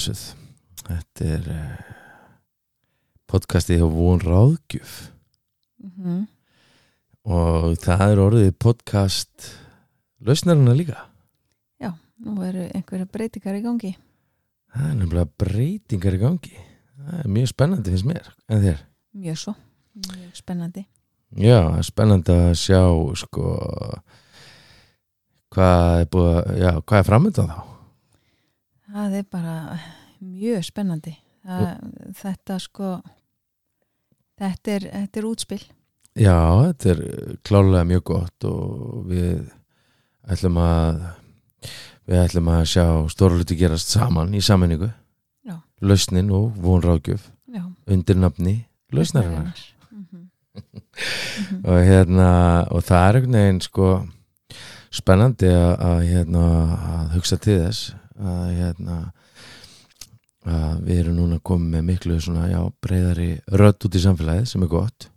[0.00, 0.36] Sælblessuð
[0.80, 1.88] Þetta er uh,
[3.28, 4.92] podcastið hjá Von Ráðgjöf.
[5.80, 6.28] Mm
[7.30, 9.50] og það er orðið podcast
[10.24, 11.02] lausnaruna líka.
[12.20, 13.90] Nú eru einhverja breytingar í gangi.
[14.72, 16.52] Það er nefnilega breytingar í gangi.
[16.96, 18.82] Það er mjög spennandi finnst mér en þér?
[19.20, 19.54] Mjög svo,
[20.08, 20.86] mjög spennandi.
[21.44, 22.82] Já, spennandi að sjá
[23.20, 23.52] sko
[25.52, 27.69] hvað er búið já, hvað er framöndan þá?
[28.90, 29.56] Það er bara
[30.20, 31.14] mjög spennandi.
[31.46, 31.66] Það,
[32.20, 32.88] Þetta sko
[34.40, 35.60] þetta er, þetta er útspil.
[36.18, 37.02] Já, þetta er
[37.46, 39.44] klálega mjög gott og við
[40.30, 41.02] ætlum að
[42.10, 44.88] við ætlum að sjá stórluti gerast saman í sammenningu
[45.46, 45.60] Já.
[45.86, 48.56] lausnin og von ráðgjöf Já, undir nafni
[48.92, 49.54] lausnarinnar.
[49.94, 50.26] Mhm.
[51.70, 52.30] og hérna
[52.74, 53.90] og það er einhvern veginn sko
[54.90, 56.44] spennandi að, að hérna
[56.90, 58.98] að hugsa til þess að hérna
[60.50, 64.64] að við erum núna komið með miklu svona já breyðari rödd út í samfélagið sem
[64.64, 65.08] er gott.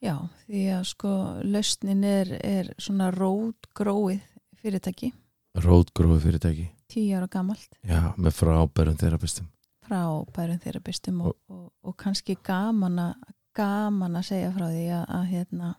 [0.00, 0.14] Já,
[0.46, 4.22] því að sko lausnin er, er svona rótgróið
[4.62, 5.12] fyrirtæki.
[5.60, 6.70] Rótgrófi fyrirtæki.
[6.90, 7.68] Tíu ára gamalt.
[7.86, 9.50] Já með frábærum þerapistum.
[9.90, 14.84] Frá bærum þeirra bestum og, og, og kannski gaman að gaman að segja frá því
[14.94, 15.70] að, að hérna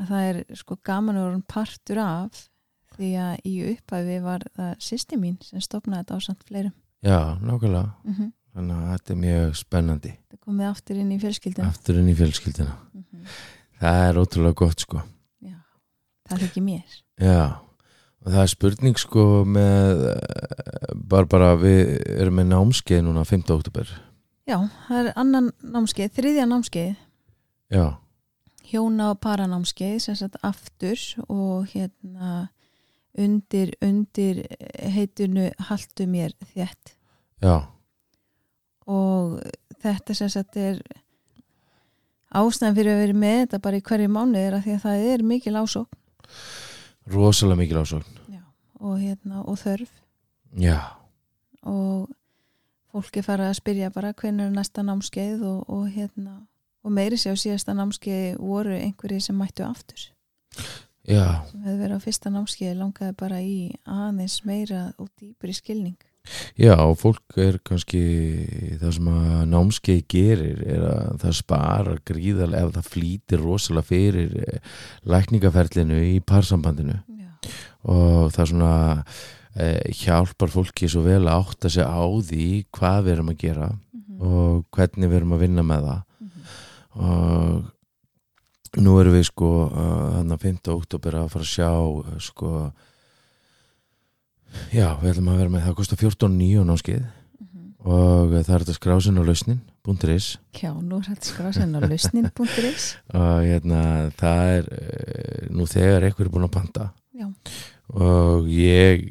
[0.00, 2.40] að það er sko gaman að vera partur af
[3.00, 6.74] því að í upphæfi var það sýsti mín sem stopnaði þetta á samt fleirum.
[7.04, 7.94] Já nákvæmlega.
[8.04, 8.32] Mm -hmm.
[8.54, 10.12] þannig að þetta er mjög spennandi.
[10.30, 13.24] Það komið aftur inn í fjölskyldinu aftur inn í fjölskyldina mm -hmm.
[13.80, 15.02] það er ótrúlega gott sko.
[15.40, 15.58] Já,
[16.28, 17.02] það er ekki mér.
[17.20, 17.58] Já,
[18.20, 23.50] og það er spurning sko með eh, bara bara við erum með námskeið núna 5.
[23.50, 23.88] oktober
[24.46, 26.94] Já, það er annan námskeið, þriðja námskeið.
[27.70, 28.00] Já,
[28.70, 32.50] hjóna og paranámskeið sem sagt aftur og hérna
[33.18, 34.44] undir, undir
[34.94, 36.94] heitinu haltu mér þétt.
[37.40, 37.66] Já,
[38.90, 39.38] og
[39.80, 40.80] þetta sem sagt er
[42.30, 45.04] ástæðan fyrir að vera með þetta bara í hverju mánu er að því að það
[45.10, 46.00] er mikil ásókn.
[47.10, 48.16] Rosalega mikil ásókn.
[48.80, 49.90] Og, hérna, og þörf.
[50.56, 50.78] Já,
[51.68, 52.08] og
[52.90, 56.38] fólki fara að spyrja bara hvernig er næsta námskeið og, og, hérna,
[56.82, 60.08] og meiri sér á síðasta námskeið voru einhverji sem mættu aftur
[61.08, 63.56] já, sem hefði verið á fyrsta námskeið langaði bara í
[63.86, 65.96] aðeins meira og dýpri skilning.
[66.60, 68.00] Já og fólk er kannski
[68.78, 74.34] það sem að námskeið gerir er að það spara gríðarlega ef það flýtir rosalega fyrir
[74.44, 74.60] eh,
[75.08, 76.98] lækningaferlinu í parsambandinu.
[77.08, 77.30] Já,
[77.88, 78.74] og það svona
[79.56, 83.70] eh, hjálpar fólki svo vel að átta sig á því hvað við erum að gera
[83.90, 84.20] Mhm.
[84.20, 86.02] og hvernig við erum að vinna með það.
[86.20, 86.42] Mhm.
[87.00, 87.72] og
[88.78, 90.58] nú erum við sko þannig að 5.
[90.76, 92.50] oktober að fara að sjá uh, sko
[94.74, 97.02] já, við ætlum að vera með það kostar 14.9 námskeið
[97.40, 97.72] Mhm.
[97.82, 100.26] og það er þetta skrásin og lausnin.is
[100.60, 102.84] Já, nú er þetta skrásin á lausnin.is
[103.16, 103.82] og hérna
[104.20, 107.26] það er uh, nú þegar eitthvað er búin að panta Já,
[107.90, 109.08] og ég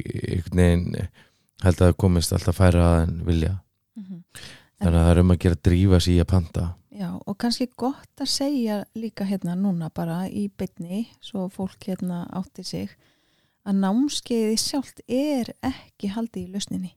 [0.56, 3.56] veginn held að það komist alltaf færa að en vilja
[4.00, 4.24] Mhm.
[4.80, 6.68] þannig að það er um að gera drífa sig í að panta
[7.00, 12.26] Já, og kannski gott að segja líka hérna núna bara í bytni svo fólk hérna
[12.36, 12.96] átti sig
[13.64, 16.92] að námskeiði sjálft er ekki haldið í lausninni.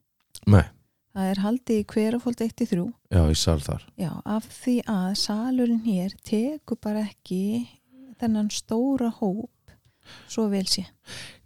[0.50, 0.64] Nei,
[1.12, 5.82] Það er haldið í hverjafóld 1-3 já, í sal þar Já, af því að salurinn
[5.84, 7.43] hér tekur bara ekki
[8.22, 9.50] þennan stóra hóp
[10.32, 10.87] svo vel sé.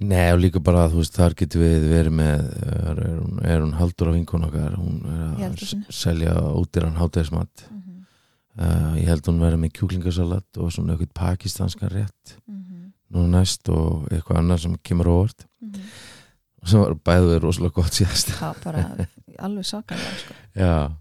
[0.00, 3.41] Nei og líka bara að þú veist þar getur við verið með er, er, hún,
[3.43, 7.86] er hún haldur af vinkun okkar hún er að selja útirann hátæðismat Mm -hmm.
[8.58, 12.93] Uh, ég held hún verið með kjúklingasalat og svona eitthvað pakistanskan rétt Mm -hmm.
[13.14, 16.69] nú næst og eitthvað annað sem kemur á óvart Mm -hmm.
[16.69, 19.06] sem var bæðu við rosalega gott síðast Það er bara
[19.38, 20.35] alveg sakalega sko.
[20.55, 20.93] Já,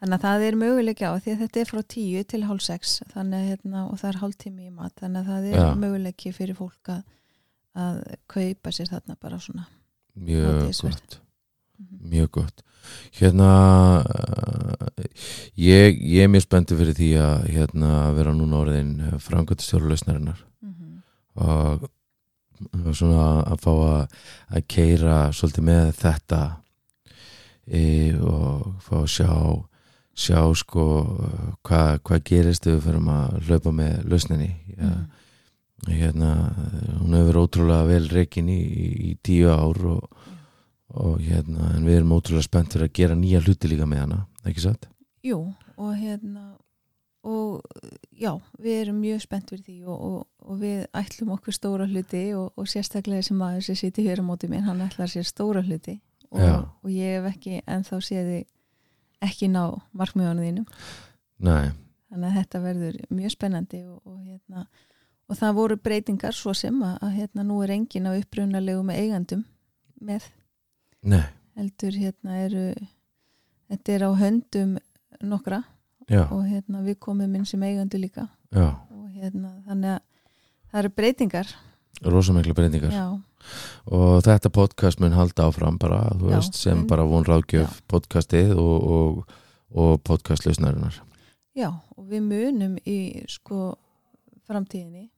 [0.00, 3.02] Þannig að það er möguleiki á því að þetta er frá tíu til hálf sex
[3.14, 5.74] hérna, og það er hálftími í mat þannig að það er Já.
[5.76, 7.02] möguleiki fyrir fólk að,
[7.76, 9.66] að kaupa sér þarna bara svona
[10.16, 11.20] mjög gott.
[12.10, 12.62] Mjög gott
[13.20, 13.50] hérna
[14.02, 15.04] uh,
[15.60, 18.92] ég, ég er mjög spenntið fyrir því að hérna vera núna orðin
[19.22, 21.00] framkvæmtastjóru lausnarinnar Mhm.
[21.46, 21.88] og
[22.76, 24.16] og svona að fá að,
[24.52, 26.40] að keira svolítið með þetta
[27.70, 29.30] e, og fá að sjá
[30.20, 30.84] sjá sko
[31.64, 35.96] hvað hva gerist ef við fyrir að hlaupa með lausninni ja, Mhm.
[35.96, 36.30] hérna,
[37.00, 38.60] hún hefur ótrúlega vel reikin í,
[39.08, 40.10] í tíu ár og,
[40.94, 44.18] og hérna en við erum ótrúlega spennt fyrir að gera nýja hluti líka með hana,
[44.46, 44.88] ekki satt?
[45.26, 45.42] Jú,
[45.76, 46.54] og hérna
[47.20, 47.60] og
[48.16, 52.22] já, við erum mjög spennt fyrir því og, og, og við ætlum okkur stóra hluti
[52.36, 55.62] og, og sérstaklega sem maður sem sýti hér á móti minn, hann ætlar sér stóra
[55.64, 55.98] hluti.
[56.30, 58.48] Og, og ég hef ekki ennþá séð þig
[59.26, 60.68] ekki ná markmiðunum þínum.
[61.44, 61.72] Nei,
[62.08, 64.64] þannig að þetta verður mjög spennandi og, og, hérna,
[65.28, 69.02] og það voru breytingar svo sem að, að hérna, nú er engin á upprunalegu með
[69.04, 69.44] eigandum
[70.00, 70.30] með
[71.02, 71.24] nei,
[71.58, 72.64] heldur hérna eru
[73.70, 74.76] þetta er á höndum
[75.22, 75.62] nokkra.
[76.10, 78.26] Já, og hérna við komum inn sem eigandu líka.
[78.50, 78.72] Já.
[78.90, 80.00] Og hérna þannig að
[80.70, 81.52] það eru breytingar.
[82.02, 82.94] Rosa mikla breytingar.
[82.94, 83.06] Já,
[83.90, 87.84] og þetta podcast mun halda áfram bara, þú veist, sem bara von ráðgjöf Já.
[87.92, 89.38] podcastið og, og,
[89.70, 90.98] og podcastlausnarinnar
[91.56, 93.74] já og við munum í sko
[94.48, 95.10] framtíðinni.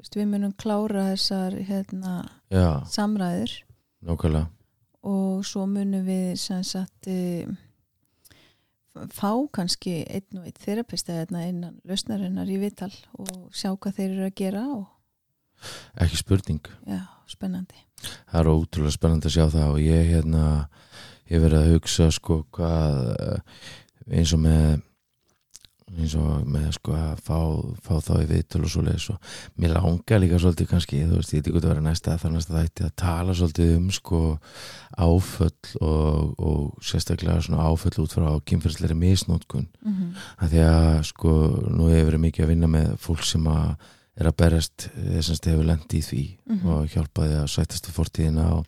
[0.00, 2.22] Við munum klára þessar hérna,
[2.88, 3.52] samræður.
[4.06, 4.48] Nákvæmlega
[5.06, 7.48] og svo munum við sem sagt eh,
[9.14, 14.10] fá kannski einn og einn þerapista hérna innan lausnarinnar í vital og sjá hvað þeir
[14.10, 14.88] eru að gera og
[16.00, 17.76] ekki spurning, já, spennandi.
[18.00, 20.44] Það er ótrúlega spennandi að sjá það og ég hérna
[21.30, 23.58] ég verið að hugsa sko hvað eh,
[24.18, 24.80] eins og með
[25.98, 27.38] eins og með sko að fá,
[27.82, 31.46] fá þá í vitul og svoleiðis og mér langar líka svolítið kannski, þú veist, ég
[31.46, 34.20] hvað að vera næsta það næsta þætti að tala svolítið um sko
[35.00, 40.10] áföll og, og sérstaklega svona áföll út frá kynferðsleiri misnótkun mm -hmm.
[40.44, 41.32] að því að sko
[41.70, 43.74] nú hefur verið mikið að vinna með fólk sem að
[44.20, 46.66] er að berast þessast hefur lendi í því Mhm.
[46.74, 48.66] og hjálpaði að sætast við fortíðina og,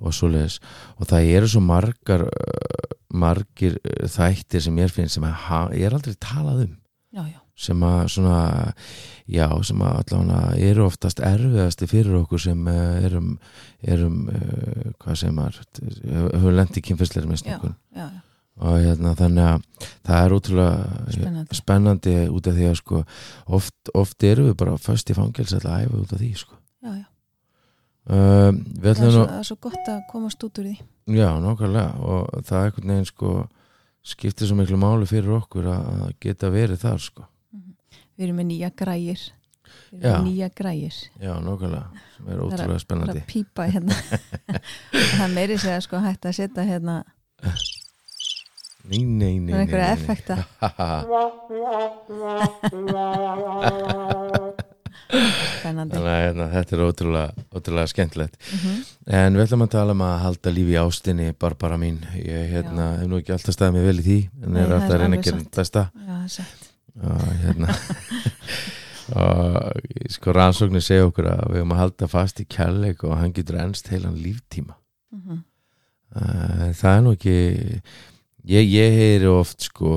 [0.00, 0.58] og svoleiðis
[0.98, 5.94] og það eru svo margar uh, margir uh, þættir sem ég finnst sem ég er
[5.94, 6.74] aldrei talað um
[7.12, 8.38] já, já, sem að svona
[9.28, 13.34] já, sem að allavega eru oftast erfiðasti fyrir okkur sem erum,
[13.82, 14.22] erum
[15.02, 15.60] hvað sem er
[16.32, 18.20] höfum lendi kynfærsleiri já, misnókun já, já.
[18.60, 19.62] Og hérna þannig að
[20.08, 21.58] það er útrúlega spennandi.
[21.60, 23.02] spennandi út af því að sko
[23.58, 26.58] oft, oft eru við bara föst í fangels að æfa út af því sko.
[26.80, 27.06] Já, já.
[28.10, 30.76] um, Það, er svo, það er svo gott að komast út úr því.
[31.10, 31.90] Já, nákvæmlega.
[32.04, 33.34] Og það er einhvern veginn sko
[34.10, 37.26] skiptir svo miklu máli fyrir okkur að geta verið þar sko.
[38.16, 39.20] Við erum með nýja grægir
[39.90, 40.14] við erum Já.
[40.20, 43.20] með nýja grægir já, nákvæmlega, sem er er ótrúlega það er spennandi.
[43.20, 43.98] að pípa hérna.
[45.16, 46.96] Það er meiri segja sko hægt að setja hérna
[48.88, 50.34] nei, nei, nei, það er einhverja effekta.
[55.10, 55.96] Spennandi.
[55.96, 58.34] Þannig að hérna, þetta er ótrúlega, ótrúlega skemmtilegt.
[58.54, 58.80] Mm
[59.10, 62.84] en við ætlum að tala um að halda lífi í ástinni Barbara mín, ég hérna,
[63.00, 65.16] hef nú ekki alltaf staðið mig vel í því, en Nei, er alltaf að reyna
[65.18, 65.82] að gera mitt besta.
[65.90, 66.68] Já, það er satt.
[67.00, 67.68] Og hérna
[69.20, 73.34] og sko rannsóknir segja okkur að við höfum að halda fast í kærleik og hann
[73.34, 74.76] getur ennst heilan líftíma.
[75.16, 75.40] Mm
[76.14, 77.36] uh, það er nú ekki
[78.48, 79.94] ég, ég heyri oft sko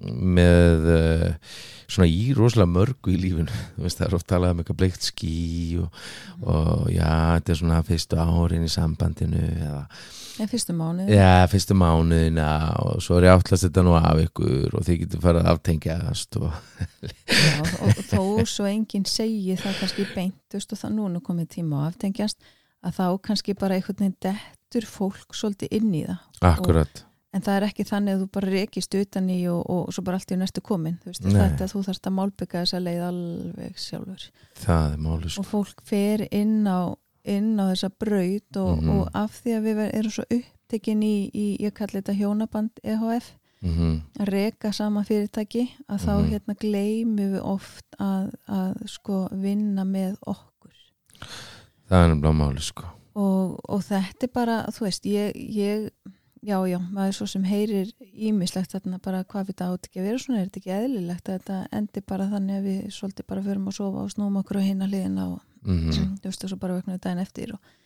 [0.00, 1.50] með uh,
[1.90, 3.32] svona í rosalega mörgu í
[3.82, 5.34] veist það er oft talað um eitthvað bleikt ský
[5.82, 6.00] og,
[6.46, 9.82] og já, þetta er svona fyrstu árin í sambandinu eða
[10.40, 12.46] en fyrstu mánuð já, fyrstu mánuðina
[12.80, 16.40] og svo er ég átlast þetta nú af ykkur og þið getur farið að aftengjast
[16.40, 16.48] og
[17.84, 21.84] og þó svo enginn segi það kannski beint þú veist, og það núna komið tíma
[21.84, 22.40] á aftengjast
[22.80, 26.20] að þá kannski bara einhvern veginn dettur fólk svolítið inn í það.
[26.48, 30.02] Akkurat en það er ekki þannig að þú bara rekist utan í og, og svo
[30.02, 33.76] bara allt í næstu komin þú veist, þetta þú þarfst að málbygga þessa leið alveg
[33.78, 34.24] sjálfur.
[34.64, 35.40] Það er máli sko.
[35.40, 36.80] og fólk fer inn á
[37.24, 38.90] inn á þessa braut og, Mhm.
[38.90, 43.32] og af því að við erum svo upptekin í, í ég kalli þetta hjónaband EHF
[43.62, 46.30] mm að reka sama fyrirtæki að þá Mhm.
[46.30, 50.72] hérna gleymum við oft að, að sko vinna með okkur.
[51.90, 52.84] Það er nefnilega máli sko.
[53.14, 55.90] Og, og þetta er bara, þú veist ég, ég,
[56.42, 60.08] já já maður svo sem heyrir ímislegt þarna bara hvað við þetta átt ekki að
[60.08, 63.44] vera svona er þetta ekki eðlilegt að þetta endi bara þannig að við svolítið bara
[63.44, 65.90] förum að sofa og snúum okkur á hina hliðina og mm
[66.22, 67.76] þú veist og svo bara vöknum við daginn eftir og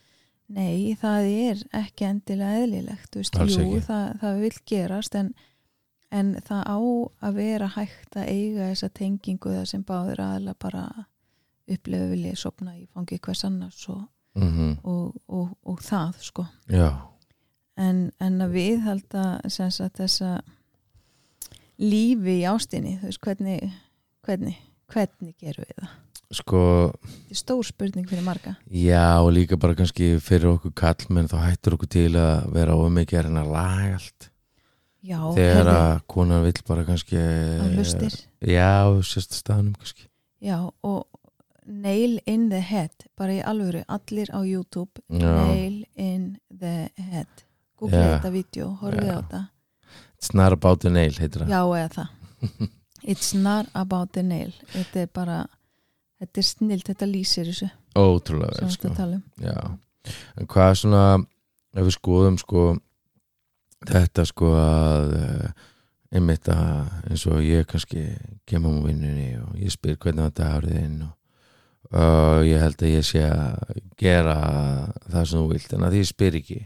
[0.47, 5.33] nei, það er ekki endilega eðlilegt, þú veist, Alls jú, það, það vil gerast en,
[6.13, 6.79] en það á
[7.25, 10.85] að vera hægt að eiga þessa tengingu það sem báður aðla bara
[11.65, 14.05] upplefu viljið sopna í fangi hvers annars og,
[14.37, 14.77] -hmm.
[14.83, 16.47] og, og, og það, sko.
[16.69, 16.91] Já,
[17.77, 20.41] en, en að við halda þessa
[21.83, 23.73] lífi í ástinni, þú veist, hvernig
[24.25, 24.59] hvernig,
[24.93, 26.01] hvernig gerum við það?
[26.35, 28.57] sko Þetta er stór spurning fyrir marga.
[28.67, 33.27] já og líka bara kannski fyrir okkur kallmenn þá hættur okkur til að vera að
[33.29, 34.31] reyna að laga allt.
[35.05, 38.15] Já, þegar að konan vill bara kannski á hlustir.
[38.41, 40.09] já, sérst staðnum kannski.
[40.41, 41.05] Já, og
[41.67, 45.29] Nail in the Head bara í alvöru, allir á YouTube Já.
[45.29, 47.45] Nail in the Head
[47.85, 48.15] Google Já.
[48.17, 49.43] þetta vídeo, horfið á þetta.
[50.25, 51.53] Snar about the nail heitir það.
[51.53, 52.71] Já, eða það.
[53.15, 54.53] It's not about the nail.
[54.73, 55.39] Þetta er bara,
[56.23, 57.69] þetta er snilt þetta lýsir þessu.
[57.95, 58.91] Ótrúlega vel sko.
[59.05, 59.21] um.
[59.45, 59.59] Já,
[60.41, 61.05] en hvað svona
[61.75, 62.65] ef við skoðum sko
[63.85, 65.67] þetta sko að uh,
[66.15, 68.07] einmitt að eins og ég kannski
[68.49, 71.13] kemur á vinnunni og ég spyr hvernig þetta árið inn og,
[71.93, 74.39] og ég held að ég sé að gera
[75.11, 75.75] það sem þú vilt.
[75.77, 76.61] En að því ég spyr ekki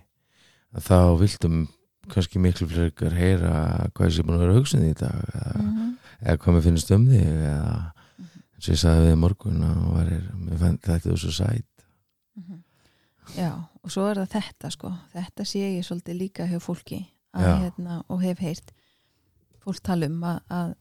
[0.85, 1.69] þá viltum
[2.09, 3.55] kannski miklu frekar heyra
[3.95, 5.95] hvað sé búin að vera að hugsa um í dag eða, mm -hmm.
[6.21, 7.93] eða hvað mér finnst um þig eða
[8.59, 9.63] og ég sagði við morgun
[10.03, 10.23] er,
[10.59, 11.67] fenn þetta þú svo sætt
[12.39, 12.63] Mhm.
[13.37, 13.51] Já,
[13.83, 17.01] og svo er það þetta sko þetta sé ég svolítið líka hjá fólki
[17.35, 18.73] að, hérna, og hef heyrt
[19.59, 20.75] fólk tala um að, að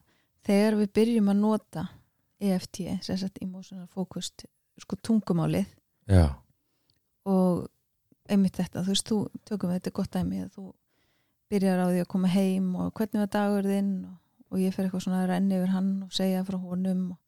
[0.48, 1.88] þegar við byrjum að nota
[2.40, 4.46] EFT, sem sagt Emotional Focused
[4.78, 5.66] sko tungumálið
[6.08, 6.38] já,
[8.34, 9.18] einmitt þetta, þú veist, þú
[9.48, 10.66] tökum þetta gott dæmi að þú
[11.52, 14.18] byrjar á því að koma heim og hvernig var dagur þinn og,
[14.52, 17.20] og ég fer eitthvað svona að renni yfir hann og segja frá honum og,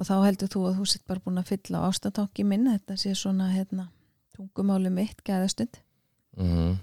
[0.00, 2.96] og þá heldur þú að þú sitt bara búin að fylla á ástatanki minn, þetta
[3.00, 3.90] sé svona hérna,
[4.36, 5.82] tungumáli mitt gæðastund
[6.38, 6.80] mm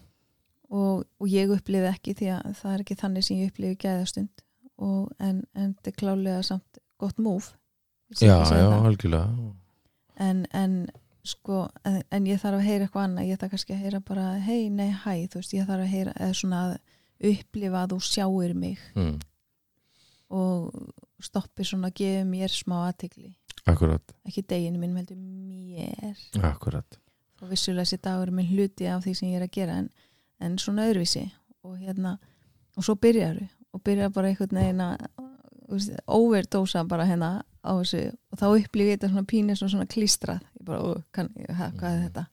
[0.70, 4.44] og, og ég upplifi ekki því að það er ekki þannig sem ég upplifi gæðastund.
[4.80, 7.52] Og, en, en þetta er klálega samt gott múf
[8.16, 9.28] já, já, algjörlega.
[10.24, 10.78] En, en
[11.28, 14.28] sko, en, en ég þarf að heyra eitthvað annað, ég þarf kannski að heyra bara
[14.44, 16.78] hei, nei, hæ, þú veist, ég þarf að heyra eða svona að
[17.30, 18.84] upplifa að þú sjáir mig.
[18.96, 19.18] Mm,
[20.30, 22.78] og stoppi svona að gefa mér smá
[23.70, 26.20] akkurat, ekki deginu minn heldur mér.
[26.48, 27.00] Akkurat.
[27.40, 29.90] Og vissulega þessi dagur minn hluti af því sem ég er að gera en,
[30.44, 31.26] en svona öðruvísi.
[31.68, 32.18] Og hérna,
[32.78, 33.42] og svo byrjar
[33.76, 34.98] og byrjar bara einhvern veginn að
[36.10, 38.10] overdósa bara hérna á þessu.
[38.32, 42.02] Og þá upplifi ég þetta svona pínir svona, svona klístrað bara, kann, ha, hvað er
[42.08, 42.26] þetta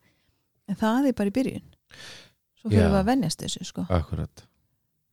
[0.67, 1.67] en það er bara í byrjun
[2.61, 2.91] svo fyrir Já.
[2.91, 4.45] við að venjast þessu sko akkurat,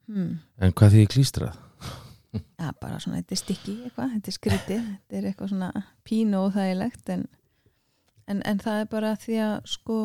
[0.10, 0.32] hmm.
[0.60, 1.60] en hvað því klístrað?
[2.62, 6.41] ja, bara svona, þetta er stikki eitthvað, þetta er skrítið þetta er eitthvað svona pínu
[6.41, 7.27] og þægilegt en,
[8.27, 10.01] en, en það er bara því að sko,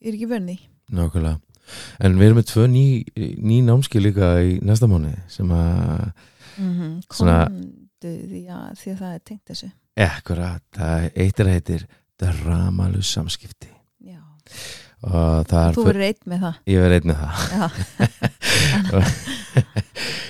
[0.00, 1.40] er ekki vörni Nákvæmlega,
[2.06, 2.86] en við erum með tvö ný,
[3.42, 6.12] ný námski líka í næsta mánu sem að,
[6.60, 6.94] mm -hmm.
[7.10, 7.48] Svona-
[8.06, 11.86] komdu því að, því að það er tengt þessu ekkurat, það eitt er að heitir
[12.22, 13.70] dramalu samskipti.
[14.06, 14.20] Já,
[15.06, 16.54] og það er, þú verður eitt með það.
[16.72, 17.34] Ég verð einn með það.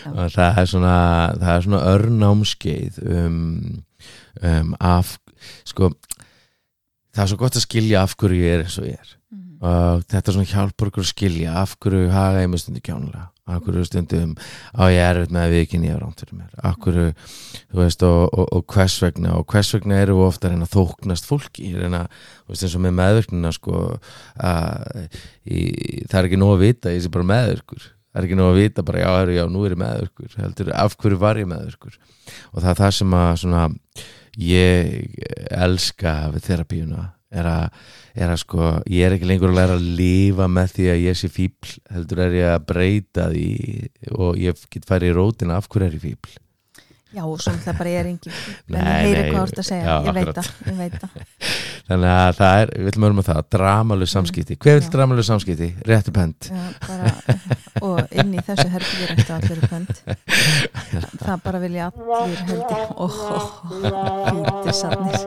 [0.06, 0.96] Og það er svona
[1.40, 3.38] það er svona örnámskeið um,
[4.38, 5.16] um af
[5.66, 5.88] sko
[7.16, 9.10] það er svo gott að skilja af hverju ég er eins og ég er.
[9.34, 9.56] Mhm.
[9.66, 13.26] og þetta er svona hjálpar okkur að skilja af hverju haga ég með stundu kjánulega
[13.46, 14.34] hverju stundum
[14.74, 16.54] á ég er með að ekki nýja rámt fyrir mér?
[16.82, 17.06] Hverju,
[17.70, 19.34] þú veist, og, og, og hvers vegna?
[19.38, 22.02] Og hvers vegna eru við ofta að reyna að þóknast fólki, reyna,
[22.42, 23.82] þú veist, eins og með meðvirknina sko
[24.50, 25.00] að,
[25.46, 25.62] í,
[26.10, 28.62] það er ekki nóg að vita ég sé bara meðvirkur, það er ekki nóg að
[28.64, 30.38] vita bara já, heru, já, nú er ég meðvirkur.
[30.42, 31.98] Heldur, af hverju var ég meðvirkur?
[32.52, 33.66] Og það er það sem að svona
[34.36, 35.20] ég
[35.56, 37.76] elska við terapíuna er að,
[38.14, 41.20] er að sko ég er ekki lengur að læra að lifa með því að ég
[41.20, 43.50] sé fíbl, heldur er ég að breyta því
[44.16, 46.36] og ég get farið í rótina af hverju er ég fíbl
[47.16, 48.36] já, og svo það bara er engin
[48.76, 51.10] en nei, hvað þú ert að segja, já, ég veit það ég veit það,
[51.88, 55.72] þannig að það er, við að vera með það dramalu samskipti, hver vil dramalu samskipti?
[55.86, 57.14] réttu bara
[57.84, 59.92] og inn í þessu herbyggir eftir allir pönd
[61.26, 65.18] það bara vilja allir heldur oh, oh, hvítir sannir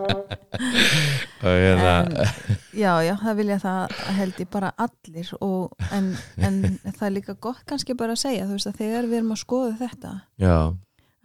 [1.40, 6.62] og hérna, en, já, já, það vilja það held ég bara allir og, en, en
[6.90, 9.44] það er líka gott kannski bara að segja þú veist að þegar við erum að
[9.44, 10.56] skoða þetta já,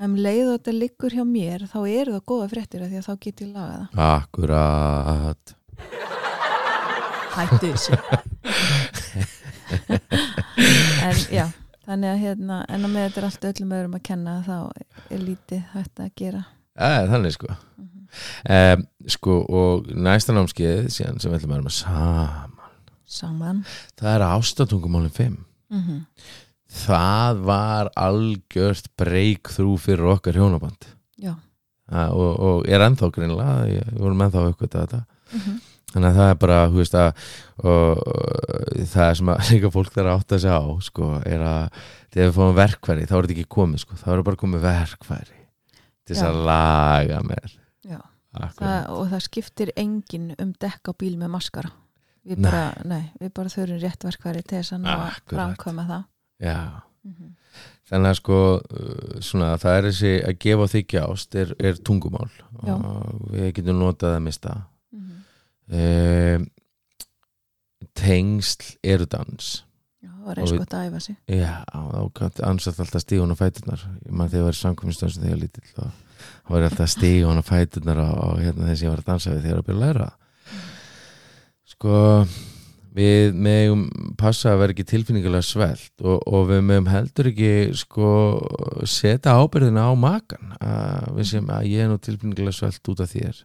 [0.02, 3.06] um leið og þetta liggur hjá mér þá eru það góða fréttir af því að
[3.08, 3.88] þá get ég lagað það.
[4.10, 5.44] Akkurat.
[7.34, 7.94] Hættu þessu.
[11.04, 11.46] En já
[11.84, 14.56] þannig að hérna, en að með þetta er allt öllum öðrum að kenna þá
[15.12, 16.42] er lítið hægt að gera.
[16.74, 17.56] Er þannig sko.
[18.46, 22.76] Um, Sko og næsta námskeið sem við ætlum að vera með saman.
[23.10, 23.64] Saman.
[23.98, 26.00] Það er ástatungumálin 5 mm -hmm.
[26.74, 30.88] Það var algjört breakthrough fyrir okkar hjónaband.
[31.92, 35.04] Ha, og, og er ennþá greinlega ég- við vorum ennþá aukvitað þetta.
[35.34, 35.60] Mm
[35.94, 37.10] þannig að það er bara, veist að
[37.62, 41.44] og, og, það er sem að líka fólk þarf að átta sig á, sko, er
[41.46, 41.78] að
[42.14, 45.38] þegar við fáum verkfæri, þá er þetta ekki komið sko, þá er bara komið verkfæri
[46.04, 47.20] til þess að laga.
[48.34, 48.56] Akkurat.
[48.58, 51.70] það, og það skiptir engin um dekk á bíl með maskara.
[52.24, 56.02] Við bara, nei, við bara þurfum réttverkværi til þess að að framkvæma það
[56.44, 56.60] Já,
[57.08, 57.32] mm
[57.90, 61.80] þannig að sko uh, svona, það er þessi að gefa og þykja ást er, er
[61.84, 62.74] tungumál Já.
[62.74, 64.54] og við getum notað að mista.
[64.94, 65.20] -hmm.
[65.80, 66.48] um,
[67.94, 69.50] tengsl eru dans.
[70.02, 71.16] Já, það var Og eins gott að æfa sig.
[71.28, 71.54] Já,
[72.14, 73.84] kannski ansett alltaf stígun á fæturnar.
[74.06, 75.92] Ég maður þegar ég var í samkominnstönsu þegar ég var lítill og
[76.44, 79.30] þá var alltaf stígun á fæturnar og, og hérna þess að ég var að dansa
[79.30, 80.10] við þegar ég var að byrja að læra.
[81.64, 81.94] Sko
[82.94, 83.86] við meðum
[84.20, 88.10] passa að vera ekki tilfinningulega svelt og, og við meðum heldur ekki sko
[88.86, 93.10] setja ábyrðina á makan að við sem að ég er nú tilfinningulega svelt út af
[93.10, 93.40] þér.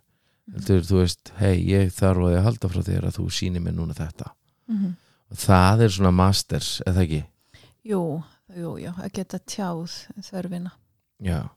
[0.54, 3.78] Heldur þú veist, hei ég þarf að ég halda frá þér að þú sýnir mér
[3.78, 4.34] núna þetta.
[4.70, 4.96] Mhm.
[5.30, 7.24] og það er svona masters, eða ekki?
[7.86, 8.02] Jú,
[8.54, 9.94] jú, jú, að geta tjáð
[10.26, 10.72] þörfina.
[11.22, 11.50] Já,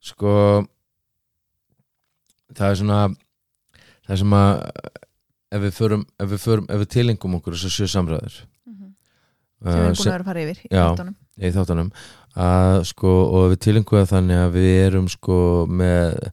[0.00, 0.32] sko
[2.54, 3.00] það er svona
[4.08, 4.54] það sem að
[5.50, 8.46] ef við förum, ef við, förum, ef við tilengum okkur þessar sjö samræður sem
[9.60, 10.84] uh, við erum búin sem- að vera að fara yfir í Já.
[10.90, 11.16] þáttunum.
[11.40, 11.90] í þáttunum
[12.40, 16.30] að sko og við tilengum það þannig að við erum sko með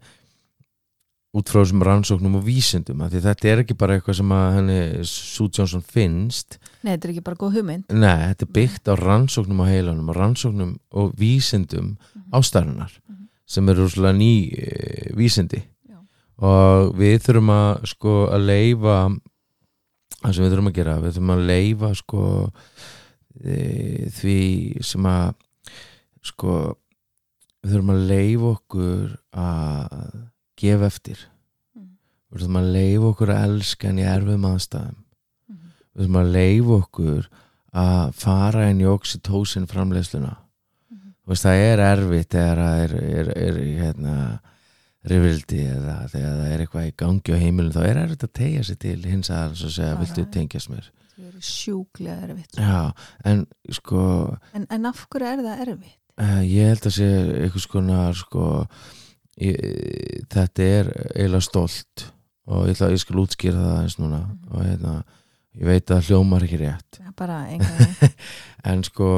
[1.38, 4.46] út frá þessum rannsóknum og vísindum að því þetta er ekki bara eitthvað sem að
[4.56, 8.90] henni Sue Johnson finnst Nei, þetta er ekki bara góð hugmynd Nei, þetta er byggt
[8.90, 11.92] á rannsóknum á heilanum og rannsóknum og vísindum
[12.34, 13.28] ástæðunar Mhm.
[13.48, 13.86] sem eru
[14.18, 15.62] ný e, vísindi.
[16.38, 18.98] Og við þurfum að sko að leifa
[20.22, 22.24] það sem við þurfum að gera við þurfum að leifa sko
[23.46, 23.58] e,
[24.18, 24.38] því
[24.86, 25.34] sem að
[26.28, 26.54] sko
[27.64, 30.22] við þurfum að leifa okkur að
[30.58, 31.20] gefa eftir
[31.76, 31.90] Mhm.
[32.32, 34.96] við þurfum að leifa okkur að elska en í erfum aðstæðum
[35.50, 35.72] Mhm.
[35.96, 37.30] við þurfum að leifa okkur
[37.78, 38.88] að fara inn í
[40.92, 41.14] Mhm.
[41.24, 44.40] Þú veist, það er erfitt þegar það er, er, er hérna
[45.08, 48.64] rifrildi eða þegar það er eitthvað í gangi á heimilin þá er erfitt að tegja
[48.64, 52.82] sig til hins að svo segja, viltu tengjast mér Það er sjúklega erfitt já,
[53.26, 54.02] en sko
[54.54, 55.96] en, en af hverju er það erfitt?
[56.22, 57.08] uh, ég held að sé
[57.46, 58.44] einhvers konar sko
[59.42, 59.58] ég,
[60.34, 62.06] þetta er eiginlega stolt
[62.48, 64.52] og ég ætla ég skal útskýra það eins núna Mhm.
[64.54, 64.94] og hérna
[65.58, 68.12] ég veit að hljómar ekki rétt er bara enga
[68.70, 69.10] en sko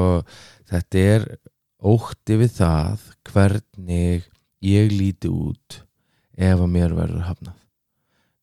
[0.70, 1.26] þetta er
[1.84, 4.24] ótti við það hvernig
[4.64, 5.80] ég líti út
[6.36, 7.56] ef að mér verður hafnað.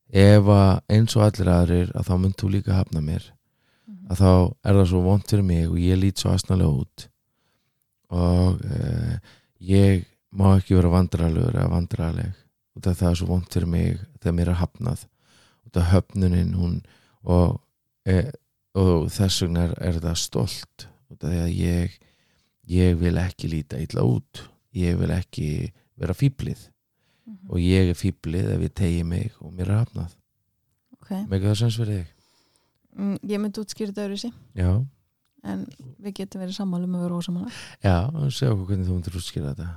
[0.07, 3.25] Ef að eins og allir aðrir að þá mynd þú líka hafna mér.
[4.07, 4.31] Að þá
[4.63, 7.07] er það svo vont fyrir mig og ég lít svo asnalega út.
[8.15, 9.15] Og uh,
[9.59, 12.35] ég má ekki vera vandrarlegur eða vandrarleg
[12.77, 15.05] út af það er svo vont fyrir mig þegar mér er hafnað.
[15.67, 16.75] Út af höfnunin hún
[17.27, 17.57] og,
[18.07, 18.29] e,
[18.77, 20.87] og þess vegna er, er það stolt.
[21.11, 21.97] Út af því að ég
[22.67, 24.43] ég vil ekki líta illa út.
[24.75, 25.49] Ég vil ekki
[25.97, 26.67] vera fýblið
[27.27, 27.49] Mhm.
[27.49, 30.13] og ég er fýblið ef ég tegi mig og mér er hafnað.
[31.01, 31.23] Okay.
[31.25, 32.07] með það sens fyrir þig?
[32.97, 34.85] Mm, Ég myndi útskýra þetta öðru já,
[35.43, 35.65] en
[36.03, 37.51] við getum verið sammálu með að vera ósamála
[37.83, 37.95] já,
[38.31, 39.67] segja okkur hvernig þú myndir útskýra þetta.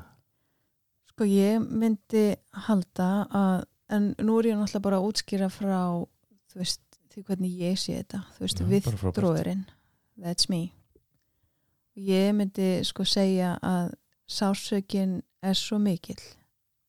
[1.11, 2.25] Sko ég myndi
[2.67, 6.07] halda að en nú er ég náttúrulega bara að útskýra frá
[6.51, 6.81] þú veist,
[7.11, 8.25] því hvernig ég sé þetta.
[8.39, 9.65] Þú veist, Já, við dróðurinn
[10.19, 10.73] that's me.
[11.97, 13.93] Ég myndi sko segja að
[14.31, 16.21] sásökin er svo mikill.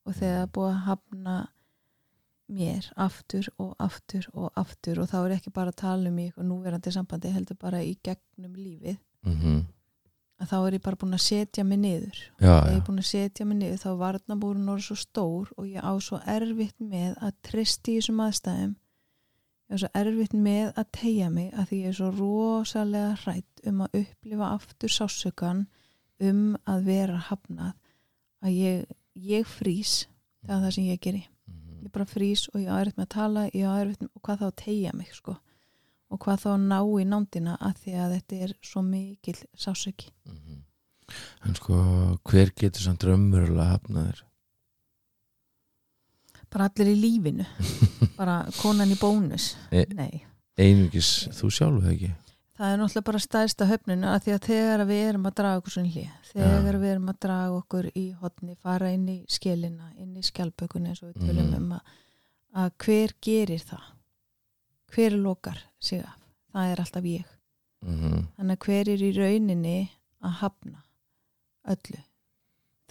[0.07, 1.35] Og þegar það er búið að hafna
[2.51, 6.25] mér aftur og aftur og aftur og þá er ekki bara að tala um í
[6.27, 9.61] eitthvað núverandi sambandi heldur bara í gegnum lífið mm
[10.41, 12.19] að þá er ég bara búin að setja mig niður.
[12.41, 15.67] Já, þegar ég er búin að setja mig niður þá varnabúrun orður svo stór og
[15.69, 18.73] ég á svo erfitt með að tristi í þessum aðstæðum.
[19.71, 23.65] Ég á svo erfitt með að tegja mig að því ég er svo rosalega hrætt
[23.69, 25.63] um að upplifa aftur sásökan
[26.21, 27.77] um að vera hafnað
[28.43, 30.05] að ég, ég frýs
[30.45, 31.23] það er það sem ég geri.
[31.47, 31.83] Mhm.
[31.85, 34.39] ég bara frýs og ég á erfitt með að tala ég á erfitt með hvað
[34.41, 35.37] þá að tegja mig sko.
[36.11, 40.09] Og hvað þá að ná í nándina að því að þetta er svo mikil sásöki
[40.25, 40.57] Mhm.
[41.45, 44.21] en sko hver getur samt raunverulega hafnað þér?
[46.51, 47.45] Bara allir í lífinu.
[48.19, 49.55] Bara konan í bónus.
[49.71, 50.23] E- nei,
[50.59, 52.09] einungis þú sjálf eða ekki
[52.61, 55.73] það er náttúrulega bara stærsta höfnun að því að þegar við erum að draga okkur
[55.75, 56.79] svona hlið þegar Já.
[56.83, 61.01] við erum að draga okkur í hotni fara inn í skilina, inn í skjálpökunni eins
[61.03, 61.57] og við tölum Mhm.
[61.57, 61.81] um að,
[62.61, 63.89] að hver gerir það
[64.93, 66.17] hver lokar sig af
[66.53, 67.25] það er alltaf ég
[67.81, 69.89] mm þannig að hver er í rauninni
[70.21, 70.83] að hafna
[71.67, 72.01] öllu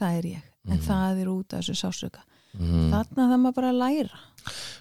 [0.01, 0.87] það er ég, en Mhm.
[0.89, 2.23] það er út af þessu sásöka
[2.59, 2.91] -hmm.
[2.91, 4.19] þarna það maður bara að læra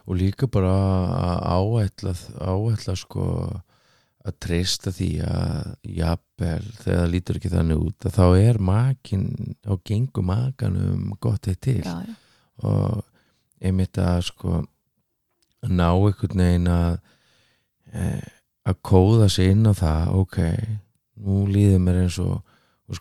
[0.08, 0.74] og líka bara
[1.30, 3.62] að áætla, áætla sko
[4.30, 9.24] að treysta því að jafnvel þegar það lítur ekki þannig út að þá er makin
[9.68, 12.14] og gengur makanum gott eitt til já, já.
[12.64, 13.02] og
[13.60, 14.62] einmitt að sko
[15.68, 16.94] ná einhvern veginn að
[17.92, 18.06] e,
[18.70, 20.40] að kóða sig inn á það ok,
[21.26, 22.40] nú líður mér eins og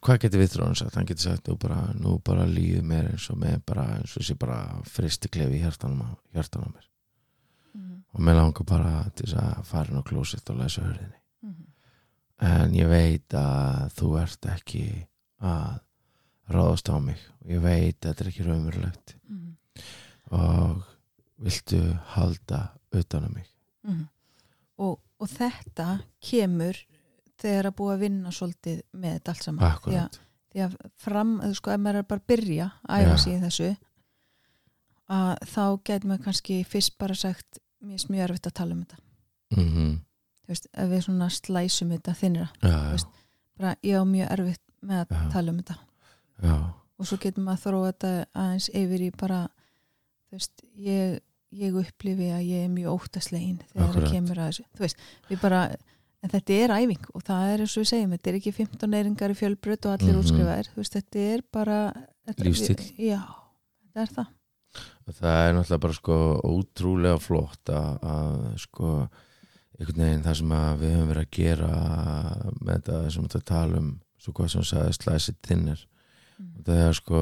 [0.02, 3.30] hvað getur við þróun sagt hann getur sagt, nú bara, nú bara líður mér eins
[3.32, 6.88] og með bara, eins og sé bara fristi klefi í hjartanum á, hjartanum á mér
[7.78, 11.17] Mhm, og mér langar bara til þess að fara inn á klósitt og lesa hörðinni.
[12.40, 14.84] En ég veit að þú ert ekki
[15.40, 15.80] að
[16.48, 17.18] ráðast á mig.
[17.42, 19.16] Og ég veit að þetta er ekki raunverulegt.
[19.28, 19.44] Mhm.
[20.28, 20.82] og
[21.40, 21.78] viltu
[22.14, 23.46] halda utan á mig?
[23.84, 24.08] Mhm.
[24.78, 25.88] og og þetta
[26.22, 26.78] kemur
[27.38, 29.76] þegar að búa að vinna svolítið með þetta allt saman.
[29.84, 30.18] Því að,
[30.52, 33.42] því að fram, eða sko ef maður er bara að byrja að æfa sig í
[33.44, 33.70] þessu
[35.18, 38.84] að þá getur maður kannski fyrst bara sagt mér er mjög erfitt að tala um
[38.84, 39.00] þetta.
[39.56, 40.07] Mm þú
[40.48, 42.96] veist, ef við svona slæsum þetta þinnra, já,
[43.58, 45.30] já, ég á mjög erfitt með að Já.
[45.32, 45.78] tala um þetta
[46.98, 48.10] og svo getur maður að þróa þetta
[48.42, 49.40] aðeins yfir í bara
[50.32, 51.18] veist, ég,
[51.58, 54.04] ég upplifi að ég er mjög óttaslegin þegar Akkurat.
[54.08, 55.60] það kemur að þessu veist, við bara,
[56.22, 58.98] en þetta er æfing og það er eins og við segjum, þetta er ekki 15
[58.98, 60.22] eyringar í fjölbröð og allir Mhm.
[60.24, 61.78] útskrifaðir þú veist, þetta er bara
[62.38, 62.90] Lífstíll.
[62.98, 63.20] já,
[63.94, 64.34] þetta er það
[65.08, 69.08] það er náttúrulega bara sko ótrúlega flott að sko
[69.78, 71.72] einhvern veginn það sem við höfum verið að gera
[72.60, 75.84] með þetta sem þetta tala um svo hvað sem sagði slæsið þinnir
[76.38, 76.62] Mhm.
[76.68, 77.20] það er sko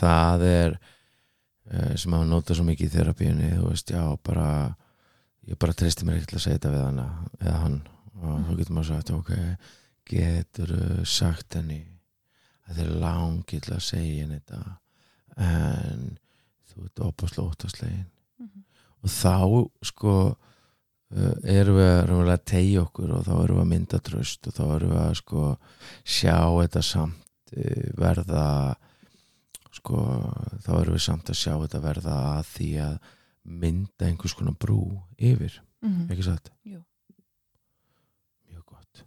[0.00, 0.74] það er
[1.70, 4.48] eh, sem að nota svo mikið í þerapíunni þú veist, já, bara
[5.48, 7.06] ég bara treysti mér til að segja þetta við hana
[7.40, 7.78] eða hann
[8.20, 9.32] og þá getur maður sagt ok,
[10.12, 10.74] getur
[11.08, 11.80] sagt henni
[12.68, 14.78] að þeir langi til að segja henni þetta
[15.48, 16.04] en
[16.68, 18.06] þú ert opaslega óttaslegin
[18.38, 18.64] Mhm.
[19.02, 19.34] og þá
[19.88, 20.36] sko
[21.08, 24.62] erum við að raunverulega tegja okkur og þá erum við að mynda tröst og þá
[24.74, 25.44] erum við að sko
[26.04, 28.44] sjá þetta samt uh, verða
[29.78, 30.02] sko
[30.66, 32.98] þá erum við samt að sjá þetta verða að því að
[33.48, 34.82] mynda einhvers konar brú
[35.16, 36.08] yfir, Mhm.
[36.10, 36.48] ekki satt?
[36.66, 36.80] Jú.
[38.50, 39.04] Mjög gott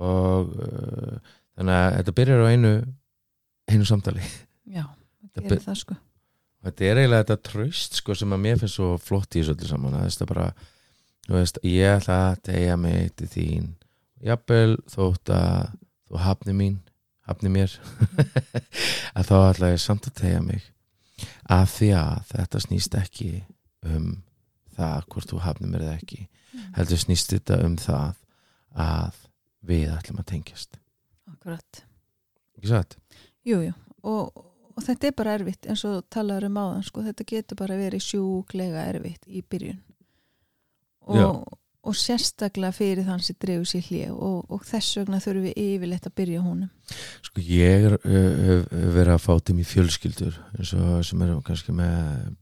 [0.00, 1.18] og uh,
[1.56, 2.70] þannig að þetta byrjar á einu
[3.70, 4.22] einu samtali
[4.72, 4.84] já,
[5.36, 5.96] þetta er það sko
[6.66, 9.68] þetta er eiginlega þetta tröst sko, sem að mér finnst svo flott í þessu öllu
[9.70, 10.46] saman að þetta bara,
[11.26, 13.66] þú veist, ég ætla að tegja mig til þín.
[14.26, 15.74] Jafnvel þótt að
[16.06, 16.78] þú hafni mín,
[17.26, 17.74] hafni mér
[19.16, 20.62] að þá ætla ég samt að tegja mig.
[21.50, 23.30] Af því að þetta snýst ekki
[23.86, 24.08] um
[24.76, 26.26] það hvort þú hafni mér eða ekki.
[26.56, 26.72] Mhm.
[26.78, 28.14] heldur snýst þetta um það
[28.80, 29.22] að
[29.66, 30.78] við ætlum að tengjast.
[31.28, 31.82] Akkurat.
[32.56, 32.96] Ekki satt?
[33.46, 33.72] Jú, jú,
[34.06, 37.76] og, og þetta er bara erfitt eins og talaður um áðan, sko, þetta getur bara
[37.78, 39.82] verið sjúklega erfitt í byrjun.
[41.06, 45.60] Og, og sérstaklega fyrir þann sem dreifur sér hlið og, og þess vegna þurfum við
[45.62, 46.70] yfirleitt að byrja honum.
[47.28, 51.40] Sko ég er, hef hef verið að fá til mér fjölskyldur eins og sem eru
[51.46, 52.32] kannski með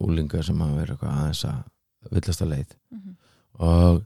[0.00, 2.76] úlingar sem verið eitthvað aðeins að villast að leið.
[3.58, 4.04] Og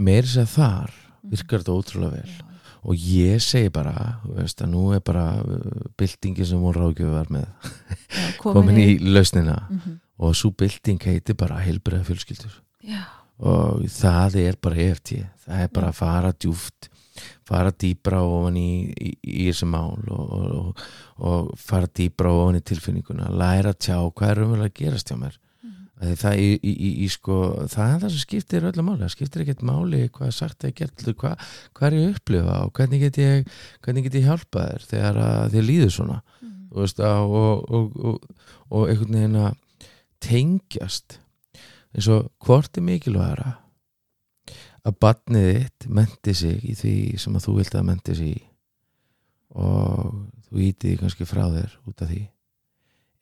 [0.00, 2.32] meiri sér þar virkar þetta ótrúlega vel.
[2.32, 3.94] Já, og ég segi bara,
[4.26, 8.88] veist að nú er bara uh, byltingin sem hún ráðgjöf var með já, komin í
[8.98, 9.60] lausnina.
[9.70, 10.00] Mhm.
[10.22, 13.02] og svo bylting heitir bara heilbreiða fjölskyldur Já,
[13.42, 15.14] og það er bara EFT.
[15.42, 16.92] Það er bara að fara djúft
[17.46, 20.82] fara dýbra ofan í, í, í þessi mál og, og,
[21.20, 23.30] og, fara dýbra ofan í tilfinninguna.
[23.36, 25.38] Læra tjá hvað er umverulega að gerast hjá mér.
[26.02, 27.38] Af því það, í, í, í, í, sko,
[27.70, 29.04] það er það sem skiptir öllu máli.
[29.04, 32.56] Það skiptir ekkert máli hvað er sagt eða gert hvað, hvað er ég að upplifa
[32.64, 33.52] og hvernig get ég,
[33.84, 35.20] hvernig get ég hjálpað þér þegar
[35.54, 36.20] þér líður svona.
[36.72, 38.26] Og, og, og,
[38.72, 39.60] og einhvern veginn að
[40.24, 41.18] tengjast
[41.92, 43.50] eins og hvort er mikilvægara
[44.82, 48.42] að barnið þitt menti sig í því sem að þú vilt að menti sig í
[49.52, 50.14] og
[50.48, 52.22] þú íti því kannski frá þér út af því?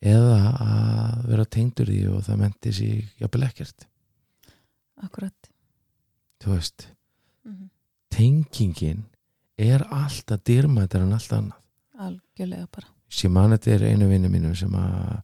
[0.01, 3.85] Eða að vera tengdur í því og það menti sig jafnvel ekkert?
[5.01, 5.51] Akkurat.
[6.41, 6.87] Þú veist,
[7.45, 7.69] Mhm.
[8.09, 9.03] tengingin
[9.57, 11.57] er alltaf dýrmættar en allt annað.
[11.99, 12.87] Algjörlega bara.
[13.09, 15.21] Ég man þetta er einu vinnu mínu sem að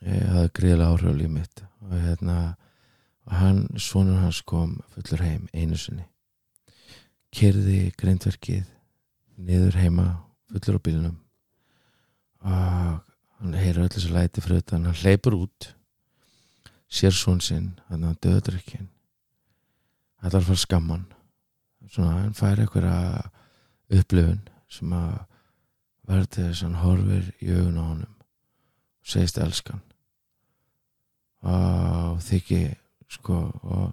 [0.00, 2.36] e, hafði gríðlega áhrif á líf mitt og hérna
[3.30, 6.06] hann, sonur hans kom fullur heim einu sinni.
[7.30, 8.64] Kyrði grindverkið
[9.40, 10.06] niður heima
[10.50, 11.18] fullur á bílnum.
[12.40, 13.02] Og
[13.40, 15.74] hann heyrir öll þessu læti fyrir utan hann hleypur út
[16.90, 18.88] sér son sinn, hann að döðdrykkin
[20.20, 21.04] það er að fara skamman
[21.90, 22.96] svona hann fær einhverja
[24.00, 25.14] upplifun sem að
[26.10, 29.80] verður þess að hann horfir í augun á honum og segist elskan
[31.42, 32.60] og þykki
[33.10, 33.92] sko og,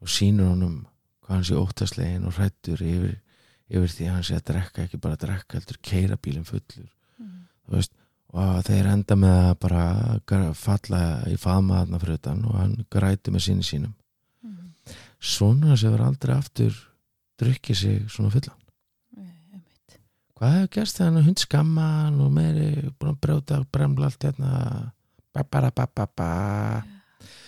[0.00, 0.80] og sýnur honum
[1.24, 3.18] hvað hann sé óttaslegin og hrættur yfir,
[3.72, 6.90] yfir því hann sé að drekka ekki bara að drekka heldur keira bílinn fullur.
[7.64, 7.94] Þú veist
[8.34, 13.34] og þeir enda með að bara falla í faðma þarna fyrir utan og hann grætur
[13.34, 13.94] með sinni sínum.
[14.42, 14.74] Mhm.
[15.20, 16.74] svona sem verður aldrei aftur
[17.40, 18.60] drukkið sig svona fullan.
[20.34, 24.92] Hvað hefur gerst þegar hann hund skamman og meiri búin að brjóta bremla allt hérna
[25.34, 26.28] ba ba ba ba ba.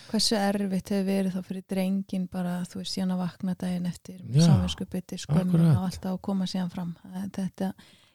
[0.07, 4.21] Hversu erfitt hefur verið þá fyrir drengin bara, þú veist, síðan að vakna daginn eftir
[4.31, 5.77] Já, samvinsku bytti skömmin akkurat.
[5.77, 6.93] og alltaf að koma síðan fram.
[7.35, 7.73] Þetta,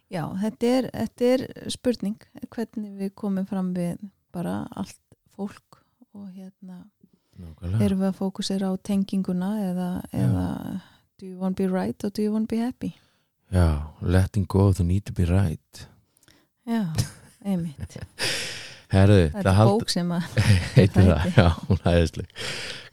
[0.09, 2.17] já, þetta er, þetta er spurning
[2.49, 4.01] hvernig við komum fram við
[4.33, 4.97] bara allt
[5.37, 5.83] fólk
[6.17, 6.81] og hérna
[7.37, 7.85] nákvæmlega.
[7.85, 10.47] erum við að fókusera á tenginguna eða, eða
[11.21, 12.95] do you want to be right or do you want to be happy?
[13.53, 15.87] Já, letting go of the need to be right.
[16.65, 16.89] Já,
[17.45, 17.99] einmitt
[18.93, 20.37] herðu, það er hald- bók sem að
[20.77, 21.41] heitir það, Hætti.
[21.41, 22.45] já, hún hæðisleg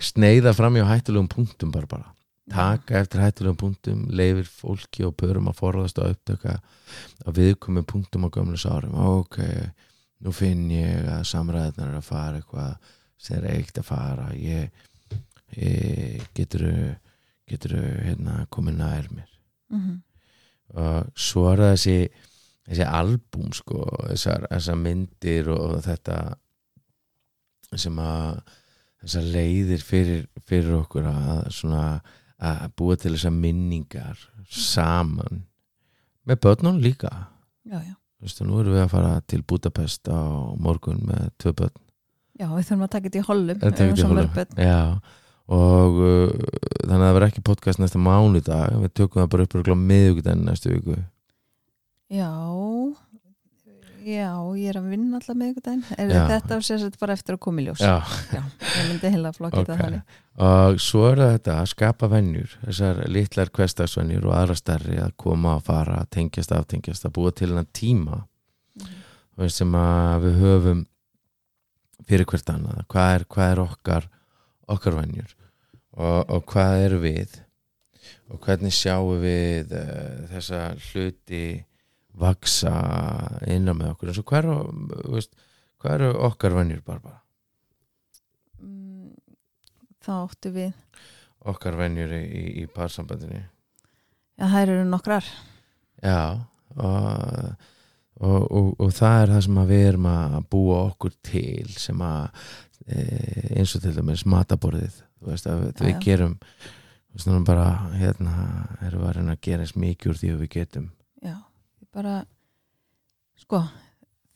[0.10, 2.08] sneiða fram hjá hættulegum punktum bara bara,
[2.50, 6.56] taka eftir hættulegum punktum leifir fólki og pörum að forðast að upptöka
[7.26, 9.42] að viðkomum punktum á gömlu sárum, ok
[10.20, 14.26] nú finn ég að samræðnar er að fara eitthvað sem er eitt að fara.
[14.36, 14.72] Ég,
[15.56, 16.66] ég getur
[17.50, 19.30] getur hérna komið nær mér.
[19.72, 19.96] Mhm.
[20.76, 21.96] og svo er það þessi
[22.70, 26.20] þessi albúm sko þessar, þessar myndir og þetta
[27.78, 28.40] sem að
[29.04, 31.84] þessar leiðir fyrir, fyrir okkur að svona
[32.40, 35.44] að búa til þessar minningar saman
[36.30, 37.10] með börnun líka.
[37.66, 37.96] Já, já.
[38.20, 40.20] Veist, nú erum við að fara til Budapest á
[40.60, 41.78] morgun með tvö börn.
[42.40, 43.62] Já, við þurfum að taka þetta í hollum.
[43.64, 45.00] Til Hollum.
[45.50, 46.34] Og uh,
[46.86, 48.76] þannig að það verður ekki podcast næsta mánudag.
[48.84, 51.00] Við tökum það bara upp og miðugudaginn næstu viku
[52.10, 52.30] já
[54.06, 56.22] já, ég er að vinna alltaf með ykkur dæn er Já.
[56.30, 57.82] þetta á sér bara eftir að koma í ljós?
[57.84, 57.98] Já,
[58.32, 59.66] já ég myndi heila að flokka ok.
[59.68, 60.20] þetta þannig.
[60.50, 65.58] Og svo er þetta að skapa vennjur þessar litlar kvestagsvennjur og aðra stærri að koma
[65.58, 68.22] að fara, að tengjast aftengjast að búa til hennar tíma.
[69.40, 69.76] Veist, sem
[70.24, 70.86] við höfum
[72.08, 72.82] fyrir hvert annað.
[72.92, 74.10] Hvað er, hvað er okkar
[74.70, 75.32] okkar vennjur
[75.98, 77.40] og, og hvað er við?
[78.30, 81.44] Og hvernig sjáum við uh, þessa hluti
[82.20, 82.74] vaksa
[83.48, 84.12] innan með okkur.
[84.12, 85.34] Eins og þú veist,
[85.80, 87.20] hvað eru okkar vennjur bara bara
[88.60, 89.14] Mm,
[90.04, 90.74] þá áttu við.
[91.48, 93.40] Okkar venjur í, í, í parsambandinu.
[94.40, 95.28] Já, þær eru nokkrar.
[96.04, 96.18] Já
[96.76, 97.54] og,
[98.20, 102.28] og, og, og það er það sem við erum að búa okkur til sem að
[102.88, 103.00] e,
[103.60, 106.00] eins og til dæmis mataborðið veist að Já, við já.
[106.06, 106.38] gerum
[107.20, 107.66] þannig bara
[108.00, 108.36] hérna
[108.86, 110.88] erum við að reyna að gera eins mikið úr því að við getum
[111.96, 112.22] bara
[113.40, 113.62] sko,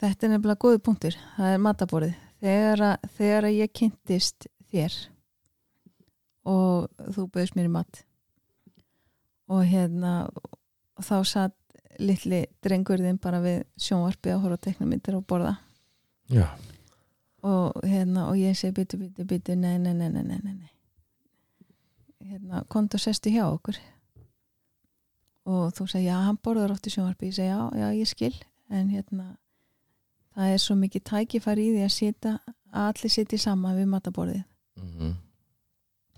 [0.01, 1.17] þetta er nefnilega góði punktur.
[1.37, 2.15] Það er mataborðið.
[2.43, 4.97] Þegar að, þegar að ég kynntist þér
[6.49, 8.01] og þú bauðst mér í mat
[9.53, 11.55] og hérna og þá satt
[12.03, 15.53] litli drengurðin bara við sjónvarpið að horfa á teknumyndir og borða.
[16.31, 16.47] Já,
[17.43, 20.69] og hérna og ég segi byttu, byttu, byttu, nei, nei, nei, nei, nei,
[22.23, 23.77] hérna, komdu og sestu hjá okkur
[25.45, 27.29] og þú segi, já, hann borðar oft í sjónvarpi.
[27.31, 28.33] Ég segi, já, já, ég skil.
[28.73, 29.25] En hérna,
[30.35, 32.33] það er svo mikið tækifæri í því að sita
[32.73, 34.43] að allir sitja saman við mataborðið
[34.79, 35.13] mm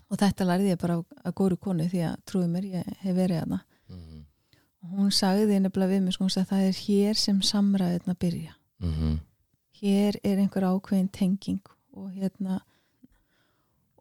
[0.05, 3.39] og þetta lærði ég bara að góru konu því að trúið mér, ég hef verið
[3.41, 3.57] hana
[3.89, 4.19] -hmm.
[4.83, 8.53] og hún sagði nefnilega við mig sko, sagði, það er hér sem samræðina byrja.
[8.79, 9.17] Mm
[9.81, 11.61] hér er einhver ákveðin tenging
[11.93, 12.61] og hérna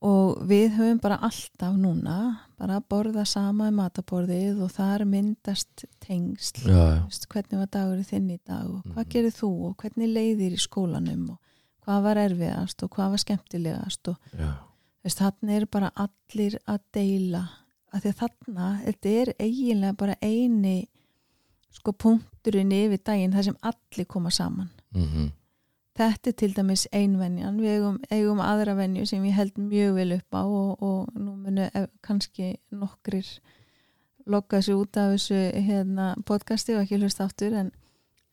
[0.04, 2.16] og við höfum bara alltaf núna
[2.60, 6.66] bara að borða sama í mataborðið og þar myndast tengsl.
[7.06, 9.10] Vist, hvernig var dagurinn þinn í dag og hvað Mhm.
[9.14, 11.38] gerir þú og hvernig leiðir í skólanum og
[11.86, 14.16] hvað var erfiðast og hvað var skemmtilegast og
[15.04, 17.48] þarna er bara allir að deila.
[17.92, 20.86] Af því að þarna, þetta er eiginlega bara eini
[21.70, 24.70] sko punkturinn yfir daginn þar sem allir koma saman.
[24.94, 25.30] Mm
[25.94, 30.12] þetta er til dæmis einvenjan við eigum, eigum aðra venju sem ég held mjög vel
[30.18, 33.28] upp á og, og nú munu ef- kannski nokkrir
[34.26, 37.70] lokka þessu út af þessu hérna, podcasti og ekki hlust aftur en,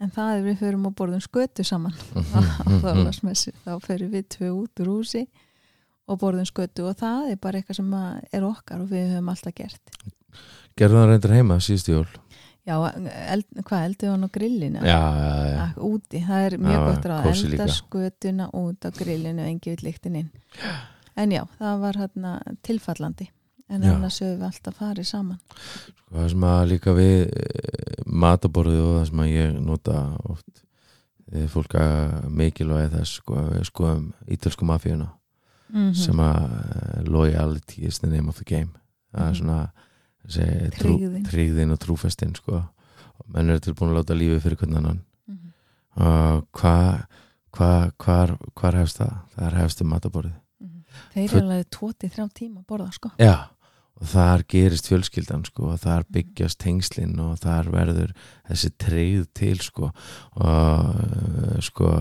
[0.01, 1.93] en það er við förum og borðum skötu saman.
[2.65, 5.25] Á þorlasmessu þá förum við tvö út úr húsi
[6.07, 7.93] og borðum skötu og það er bara eitthvað sem
[8.31, 9.95] er okkar og við höfum alltaf gert.
[10.79, 12.07] Gerðu það reyndir heima síðustu jól
[12.67, 12.75] já,
[13.33, 14.79] eld, hvað eldu hann á grillinu?
[14.85, 17.29] Já, já, já, Ak, úti, það er mjög Já, gott ráð.
[17.31, 20.29] elda skötuna út á grillinu og engi vill líktin inn.
[21.17, 23.29] En já, það var hérna tilfallandi.
[23.71, 23.93] En Já.
[23.95, 25.37] annars höfum við alltaf farið saman.
[25.95, 29.95] Sko, það sem að líka við eh, mataborðið og það sem að ég nota
[30.27, 30.63] oft
[31.31, 35.07] eh, fólk að mikilvægi þess sko, að við skoðum ítölsku mafíuna
[35.71, 38.71] mm sem að eh, loyalty is the name of the game.
[39.15, 39.39] Það er Mhm.
[39.39, 39.90] svona þessi trú,
[40.27, 41.71] Tryggðin.
[41.71, 42.63] og trúfestin sko.
[43.31, 45.51] menn eru tilbúin að láta lífið fyrir hvernig annan -hmm.
[45.95, 47.05] og hvað
[47.51, 49.15] hva, hvar, hvar hefst það?
[49.35, 50.37] það er hefst um mataborðið
[51.13, 53.35] þeir Full- eru alveg tóti þrjá tíma að borða sko Já,
[53.95, 58.13] og þar gerist fjölskyldan sko, og þar byggjast tengslin og þar verður
[58.49, 59.91] þessi treyð til sko,
[60.35, 61.93] og sko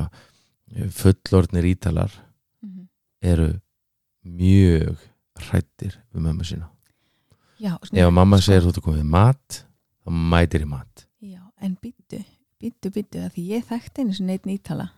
[0.91, 2.13] fullorðnir ítalar
[2.63, 2.87] mm
[3.21, 3.61] eru
[4.25, 4.97] mjög
[5.37, 6.71] hrættir við mömmu sína
[7.61, 9.61] já, ef mamma sko, segir þú ert að koma við mat
[10.01, 11.07] þá mætir í mat.
[11.21, 12.23] Já, en byttu,
[12.61, 14.91] byttu, byttu því ég þekkti einu sem neitt nýtala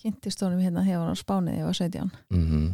[0.00, 2.70] kynntist honum hérna þegar hann var á Spánið þegar ég var 17 mm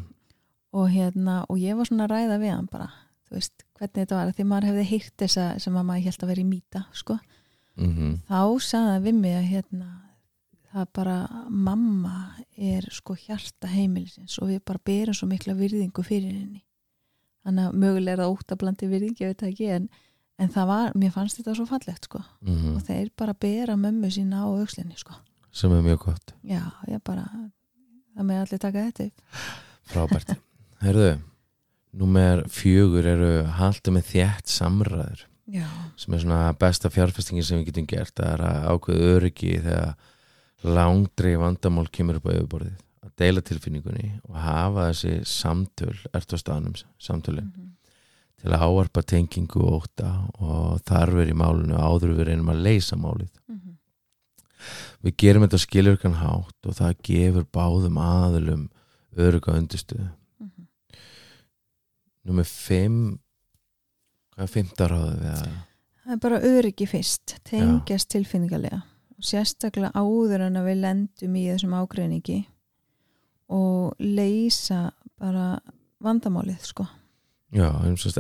[0.77, 2.91] og hérna og ég var svona að ræða við hann bara.
[3.27, 6.31] Þú veist, hvernig þetta var, því maður hefði heyrt þessa sem að maður held að
[6.33, 7.17] vera í mýta sko.
[7.81, 9.89] mm þá sagði við mig að hérna
[10.77, 11.17] það bara,
[11.49, 12.17] mamma
[12.57, 16.63] er sko hjarta heimilisins og við bara berum svo mikla virðingu fyrir henni
[17.47, 19.87] þannig að mögulega er það óttablandi virðingi, ég veit ekki en,
[20.43, 22.23] en það var, mér fannst þetta svo fallegt sko.
[22.43, 22.75] -hmm.
[22.75, 25.15] og þeir bara bera mömmu sína á aukslinni sko.
[25.53, 26.35] Sem er mjög gott.
[26.45, 27.25] Já, ég bara,
[28.17, 29.11] það með allir taka þetta
[29.93, 30.35] frábært.
[30.83, 31.13] Herðu,
[31.97, 35.27] númer fjögur eru halda með þétt samræður.
[35.47, 38.13] Já, sem er svona besta fjárfestingin sem við getum gert.
[38.19, 39.95] Það er að ákveða öryggi þegar
[40.67, 42.86] langdri vandamál kemur upp á yfirborðið
[43.19, 47.73] deila tilfinningunni og hafa þessi samtöl ert á staðnum samtölin Mhm.
[48.37, 52.63] til að áarpa tengingu og óta og þarfur í málinu áður en við reynum að
[52.63, 53.77] leysa málið Mhm.
[55.05, 58.69] við gerum þetta skilurkan hátt og það gefur báðum aðilum
[59.17, 60.67] öruga undirstöðu Mhm.
[62.27, 63.19] Númer 5
[64.35, 65.47] hvað er fymta ráðið við að
[66.07, 68.83] það er bara öryggi fyrst tengjast tilfinningarlega
[69.17, 72.47] og sérstaklega áður en að við lendum í þessum ágreiningi
[73.53, 75.57] og leysa bara
[76.03, 76.87] vandamálið sko.
[77.55, 77.71] Já,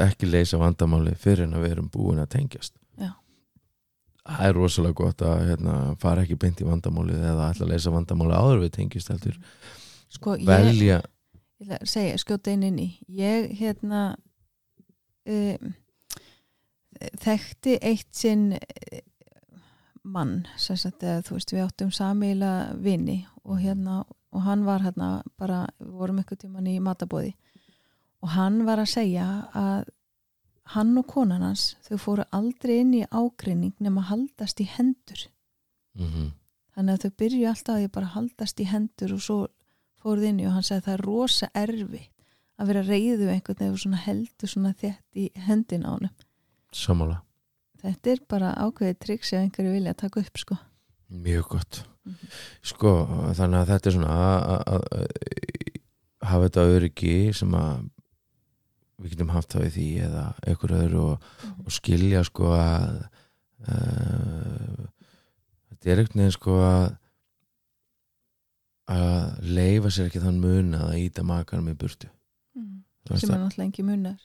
[0.05, 2.77] ekki leysa vandamáli fyrir en að við erum búin að tengjast.
[2.97, 3.11] Já.
[4.27, 7.95] það er rosalega gott að hérna, fara ekki beint í vandamálið eða ætla að leysa
[7.95, 9.41] vandamáli áður við tengjast heldur.
[10.15, 11.03] Sko velja.
[11.89, 12.89] Segja, skjóta inn inn í.
[13.09, 14.15] Ég hérna
[15.27, 15.75] um,
[17.23, 19.03] þekkti eitt sinn eh,
[20.07, 24.05] mann sem sagt að þú veist við áttum samíla vini og hérna
[24.37, 27.35] og hann var hérna bara, við vorum ykkur tíman í matabóði
[28.23, 29.93] og hann var að segja að
[30.77, 35.29] hann og konan hans þau fóru aldrei inn í ágreining nema að haldast í hendur.
[35.97, 36.35] Mm
[36.77, 39.39] þannig að þau byrju alltaf að ég bara haldast í hendur og svo
[40.03, 42.03] fóruð inn í og hann sagði það er rosa erfi
[42.57, 46.11] að vera reyðu einhvern veginn svona heldur svona þétt í hendin á hann
[46.77, 47.23] samála,
[47.81, 50.59] þetta er bara ákveðið triks ef einhverju vilja að taka upp sko
[51.09, 51.83] mjög gott.
[52.07, 52.31] Mhm.
[52.63, 52.93] sko,
[53.35, 55.77] þannig að þetta er svona að-
[56.27, 57.89] hafa þetta öryggi sem að
[59.03, 61.27] við getum haft það í því eða einhver öðru og,
[61.65, 63.09] og skilja sko að
[63.69, 64.87] uh,
[65.71, 66.87] þetta er einhvern veginn sko að
[68.87, 72.09] að leifa sér ekki þann mun að íta makanum í burtu.
[72.55, 72.85] Mm.
[73.19, 74.21] Sem er náttúrulega ekki munar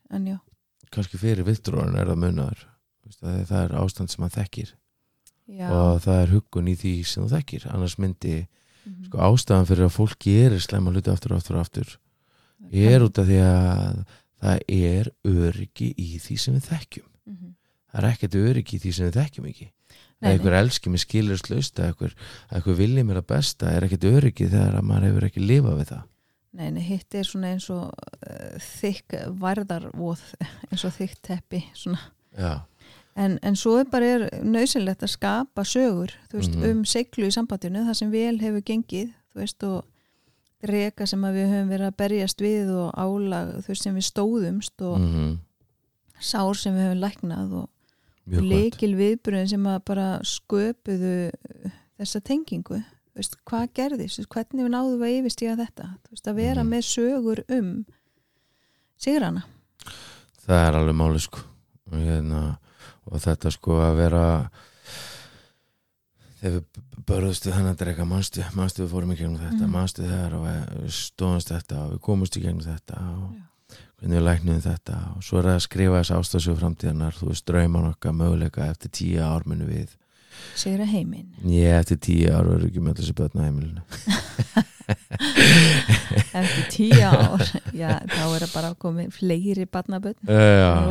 [0.91, 2.62] kannski fyrir vittróðan er það munar
[3.17, 4.74] það, það er ástand sem hann þekkir
[5.49, 5.69] já.
[5.71, 8.47] og það er huggun í því sem þú þekkir annars myndi
[8.82, 9.06] Mhm.
[9.06, 11.97] sko ástæðan fyrir að fólk gerir slemma hluti aftur og aftur og aftur
[12.73, 13.99] er út af því að
[14.41, 17.51] það er öryggi í því sem við þekkjum Mhm.
[17.93, 19.67] það er ekkert öryggi í því sem við þekkjum ekki
[20.21, 22.13] Nei, að einhver elski mig skilurst laust að einhver,
[22.51, 25.88] einhver vilji mér að besta er ekkert öryggi þegar að maður hefur ekki lifað við
[25.93, 26.04] það
[26.54, 30.21] Nei, nei, hitt er svona eins og uh, þykk varðarvóð
[30.71, 31.99] eins og þykk teppi svona.
[32.38, 32.62] já,
[33.15, 36.63] En, en svo er bara er nöðsynlegt að skapa sögur veist, Mhm.
[36.71, 39.84] um seglu í sambandinu það sem vel hefur gengið veist, og
[40.63, 45.00] reka sem við höfum verið að berjast við og álag veist, sem við stóðumst og
[45.00, 45.39] mm
[46.21, 47.70] sár sem við höfum læknað og,
[48.38, 51.32] og leikil viðbröðin sem að bara sköpuðu
[51.97, 52.84] þessa tengingu
[53.43, 55.97] hvað gerðist, hvernig við náðum að yfirstíga þetta
[56.30, 56.70] að vera Mhm.
[56.70, 57.86] með sögur um
[59.01, 59.43] sigrana
[60.45, 61.39] það er alveg máli sko
[61.91, 62.57] og, hérna,
[63.10, 64.26] og þetta sko að vera
[66.41, 69.72] þegar við börðustu þennan drega manstu, manstu við fórum í gegnum þetta Mhm.
[69.72, 73.41] manstu þegar og við stóðumst þetta og við komumst í gegnum þetta og Já.
[73.99, 77.45] hvernig við læknum þetta og svo er það að skrifa þess ástasjóð framtíðanar þú veist
[77.45, 79.66] drauman okkar möguleika eftir tíu ár munu
[80.42, 81.30] við sigra heiminn.
[81.48, 83.82] Ég eftir tíu ár verður ekki með þessi börn á heimilinu.
[86.42, 87.44] Eftir tíu ár?
[87.76, 90.89] Já, þá er það bara komið fleiri barnaböld það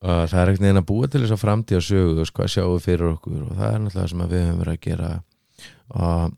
[0.00, 2.86] og það er ekkert neginn að búa til þess að framtíða sögu og sjáum við
[2.86, 3.42] fyrir okkur?
[3.46, 5.10] Og það er náttúrulega sem að við höfum verið að gera.
[5.96, 6.36] Og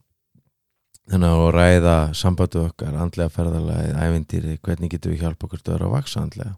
[1.09, 5.79] þannig að ræða sambatu okkar, andlega ferðalagið, ævindýri hvernig getum við hjálpa okkur til að
[5.79, 6.55] vera að vaksa andlega.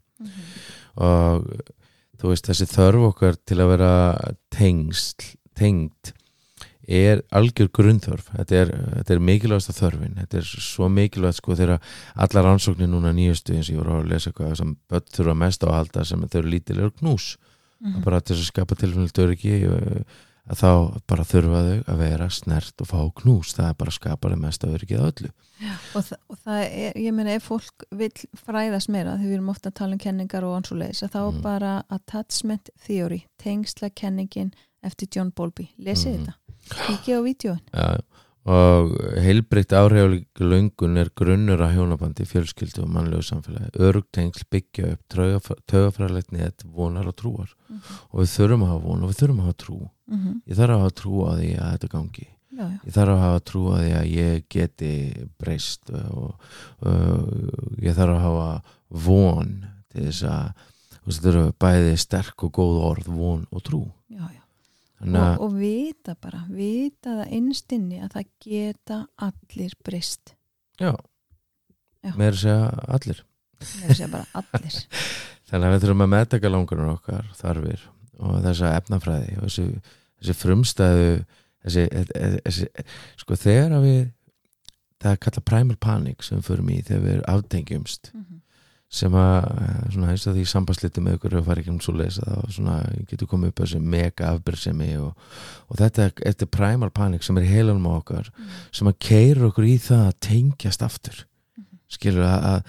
[1.01, 1.51] Og
[2.21, 3.93] þú veist þessi þörf okkar til að vera
[4.53, 5.31] tengst,
[5.61, 6.15] tengd
[6.91, 8.33] er algjör grunnþörf.
[8.35, 10.17] Þetta er, þetta er mikilvægasta þörfin.
[10.19, 11.79] Þetta er svo mikilvægt sko þegar
[12.25, 15.63] allar rannsóknir núna nýjastu eins og ég voru að lesa hvað sem börn þurfa mest
[15.63, 17.37] á að halda sem þau eru lítilegur knús.
[17.81, 18.03] Mhm.
[18.05, 20.03] bara til þess að skapa tilfæðilegt öryggi uh,
[20.53, 20.73] að þá
[21.09, 23.55] bara þurfa þau að vera snert og fá knús.
[23.57, 25.31] Það er bara að skapa þeim mest að öryggið á öllu
[25.95, 29.49] og, þa og það er, ég meina ef fólk vil fræðast meira, þegar við erum
[29.53, 31.41] ofta að tala um kenningar og ansúleis, að þá Mm.
[31.45, 34.53] bara attachment theory, tengsla kenningin
[34.83, 36.25] eftir John Bowlby, lesið Mhm.
[36.25, 36.35] þetta.
[36.87, 37.99] Kíkja á vídjóin ja,
[38.47, 43.71] og heilbritt áhrifalíku löngun er grunnur að hjónabandi, fjölskyldu og mannlegu samfélagi.
[43.81, 45.09] Örugtengsl byggja upp
[45.67, 47.49] tögafræðilegt net, vonar og trúar.
[47.69, 47.81] Mhm.
[48.13, 49.91] og við þurfum að hafa von og við þurfum að hafa trú.
[50.11, 50.43] Mhm.
[50.49, 52.27] ég þarf að hafa trú á því að þetta gangi.
[52.53, 56.35] Já, já, ég þarf að hafa trú á því að ég geti breyst og
[56.83, 60.53] uh, ég þarf að hafa von til þess að
[61.01, 64.27] þú veist, þetta eru bæði sterk og góð orð, von og trú já, já.
[64.27, 68.99] þannig að Og, og vita bara, vita það einstinni að það geta
[69.29, 70.35] allir breyst.
[70.81, 70.93] Já,
[72.05, 72.13] Já.
[72.17, 73.23] meira að segja allir.
[73.61, 74.79] Það sé bara allir.
[75.51, 77.89] Þannig að við þurfum að meðtaka langunar okkar þarfir
[78.21, 79.67] og þessa efnafræði og þessi,
[80.21, 81.11] þessi frumstæðu
[81.65, 81.87] þessi,
[82.45, 82.69] þessi,
[83.21, 84.01] sko þegar að við
[85.01, 88.13] það er kallað primal panic sem förum í þegar við aftengjumst.
[88.15, 88.41] Mhm.
[88.91, 89.45] Sem að
[89.95, 92.77] svona eins og því sambandsliti með ykkur og fara ekki um svo lesa þá svona
[93.07, 95.13] getur komið upp þessi mega afbyrðsemi og,
[95.71, 98.49] og þetta, þetta er primal panic sem er í heilanum á okkar Mhm.
[98.75, 101.79] sem að keira okkur í það að tengjast aftur Mhm.
[101.89, 102.63] skilur að, að,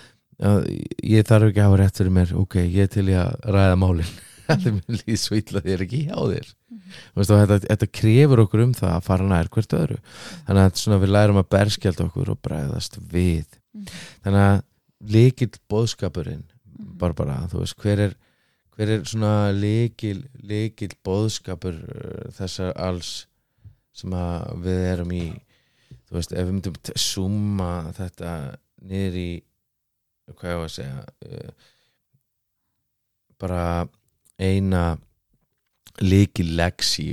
[0.51, 0.69] að
[1.09, 3.78] ég þarf ekki að hafa rétt fyrir mér ok, ég er til í að ræða
[3.82, 4.13] málin
[4.51, 6.80] allir mér líð svo illa er ekki hjá þér Mhm.
[7.15, 9.97] Þú veist, og þetta, þetta krefur okkur um það að fara nær hvert öðru
[10.47, 13.88] þannig að svona, við lærum að berskjald okkur og bregðast við Mhm.
[14.26, 14.61] þannig að
[15.10, 16.97] líkil bóðskapurinn Mhm.
[16.97, 18.14] bara bara, þú veist, hver er
[18.76, 23.28] hver er svona líkil líkil bóðskapur uh, þessar alls
[23.93, 25.26] sem að við erum í
[26.08, 29.30] þú veist, ef við myndum summa þetta niður í
[30.32, 31.52] hvað ég á að segja uh,
[33.41, 33.88] bara
[34.39, 34.97] eina
[36.02, 37.10] líkil leksi,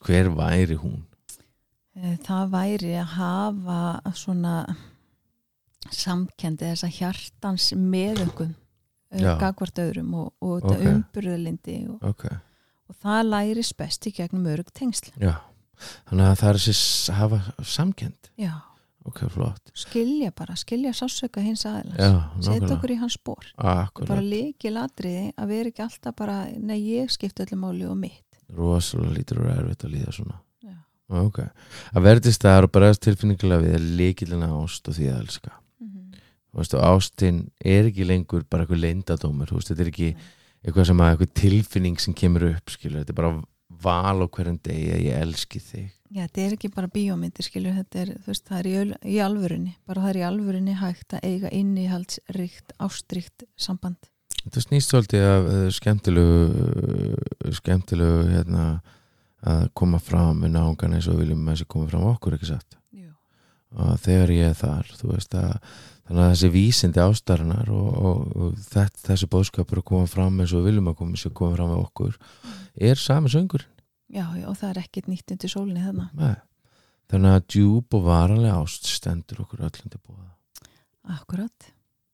[0.00, 1.02] hver væri hún
[1.92, 4.52] Eh, það væri að hafa svona
[5.90, 8.54] samkendi þessa hjartans meðöngum
[9.20, 9.36] Já.
[9.40, 12.26] gagvart öðrum og, og þetta umburðalindi og, ok,
[12.88, 15.12] og það læris best í gegnum örug tengsl.
[15.20, 15.36] Já.
[16.08, 18.52] Þannig að það er þessi hafa samkend já,
[19.08, 19.72] ok, flott.
[19.76, 25.32] Skilja bara, skilja sásöka hins aðeins setja okkur í hans spór bara Akkurat, líki ladriði
[25.34, 28.22] að vera ekki alltaf bara nei ég skipta öllu máli og mitt.
[28.52, 30.38] Rosalega lítur og erfitt að líða svona.
[30.62, 30.78] Já,
[31.24, 31.42] ok,
[31.90, 35.58] að verði til staðar og bregðast tilfinningulega við er líkilina ást og því að elska
[36.60, 40.10] veist, og ástin er ekki lengur bara eitthvað leyndadómur, þú veist, þetta er ekki
[40.62, 43.32] eitthvað sem að eitthvað tilfinning sem kemur upp skilur, þetta er bara
[43.82, 45.90] val á hverjum degi að ég elski þig.
[46.12, 48.74] Já, þetta er ekki bara bíómyndir, skilur, þetta er, veist, það er í,
[49.14, 54.10] í alvörunni, bara það er í alvörunni hægt að eiga innihaldsríkt, ástríkt samband.
[54.42, 58.66] Þetta snýst svolítið af uh, skemmtilegu uh, skemmtilegu hérna
[59.42, 62.76] að koma fram með náungan eins og viljum að þessi koma fram okkur ekki satt?
[63.72, 65.54] Og þegar ég er þar þú veist að
[66.08, 70.52] þannig að þessi vísindi ástarinnar og, og, og þetta, þessi bóðskapur að koma fram eins
[70.52, 72.16] og við viljum að koma, sem koma fram með okkur
[72.90, 73.66] er sami söngur
[74.12, 76.10] Já, já, og það er ekkert nýtt undir sólinni þarna.
[76.18, 76.34] Nei.
[77.08, 80.28] þannig að djúb og varalega ást stendur okkur öllum til búða
[81.16, 81.70] Akkurat,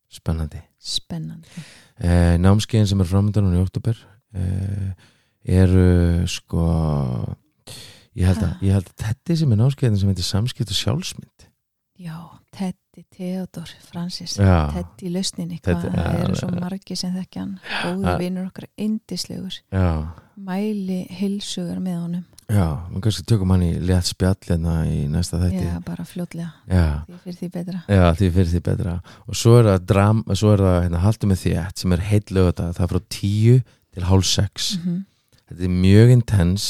[0.09, 1.65] spennandi spennandi.
[2.01, 3.99] eh, námskeiðin sem er framöndan í oktober
[4.39, 4.93] eh,
[5.59, 6.65] eru sko
[8.19, 11.49] ég held að, ég held að þetta sem er námskeiðin sem heitir samskipt og sjálfsmynd
[11.99, 12.17] Já,
[12.99, 14.73] Teddy Theodor Francis, Já.
[14.75, 16.39] Teddy lausninni, Teddy, hvað já, eru já.
[16.41, 17.93] svo margi sem þekkja hann, Ha.
[17.93, 19.85] góður vinnur okkar, indislegur, já,
[20.49, 25.63] mæli heilsugur með honum, já, maður kannski tökum hann í létt spjallina í næsta þætti.
[25.69, 27.83] Já, bara fljótlega, já, því fyrir því betra.
[27.87, 28.97] já, því fyrir því betra.
[29.29, 32.31] Og svo er það, dram, svo er það hérna, haldur með þétt sem er heitt
[32.35, 33.61] lögata það er frá tíu
[33.95, 34.73] til hálf sex.
[34.83, 35.05] Mm
[35.49, 36.65] þetta er mjög intens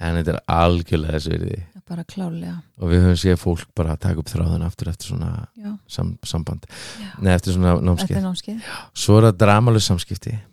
[0.00, 4.22] en þetta er algjörlega þess virði Bara klálega, og við höfum séð fólk bara taka
[4.22, 5.46] upp þráðan aftur eftir svona
[5.86, 6.64] sam, samband.
[6.96, 7.10] Já.
[7.20, 8.16] Nei, eftir svona Þetta námskeið.
[8.16, 8.70] Er námskeið.
[9.04, 10.32] svo er það dramalu samskipti.
[10.32, 10.44] Mm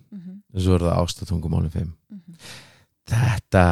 [0.60, 2.36] svo er það ástatungumálum 5 -hmm.
[3.08, 3.64] þetta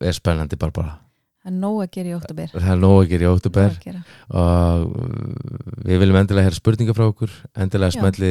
[0.00, 0.98] er spennandi bara bara
[1.42, 2.50] Það er nóg að gera í oktober.
[2.54, 4.00] það er nóg að gera í gera.
[4.30, 4.82] og
[5.82, 7.98] við viljum endilega hér spurninga frá okkur endilega Já.
[7.98, 8.30] smelli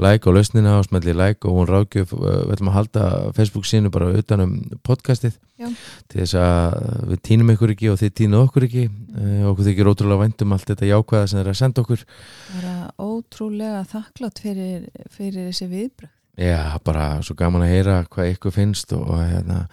[0.00, 3.04] like á lausnina og smelli like og hún rákjöf við ætlum að halda
[3.36, 5.68] Facebook sínu bara utanum podcastið Já.
[6.08, 6.80] til þess að
[7.12, 9.44] við týnum ykkur ekki og þið týnum okkur ekki mm.
[9.52, 13.84] okkur þykir ótrúlega væntum allt þetta jákvæða sem þeir að senda okkur Það er ótrúlega
[13.92, 16.12] þakklátt fyrir, fyrir þessi viðbröð.
[16.38, 19.66] já, bara svo gaman að heyra hvað ykkur finnst og, og hérna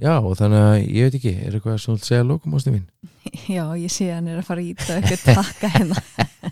[0.00, 2.72] já, og þannig að ég veit ekki er eitthvað sem þú vilt segja lókum ástu
[2.74, 2.86] mín?
[3.56, 6.02] Já, ég sé að hann er að fara að íta eitthvað takka hérna.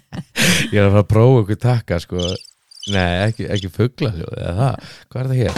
[0.72, 2.28] ég er að fara að prófa okkur takka sko.
[2.94, 4.74] Nei, ekki, ekki fuggla eða það,
[5.12, 5.54] hvað er það hér?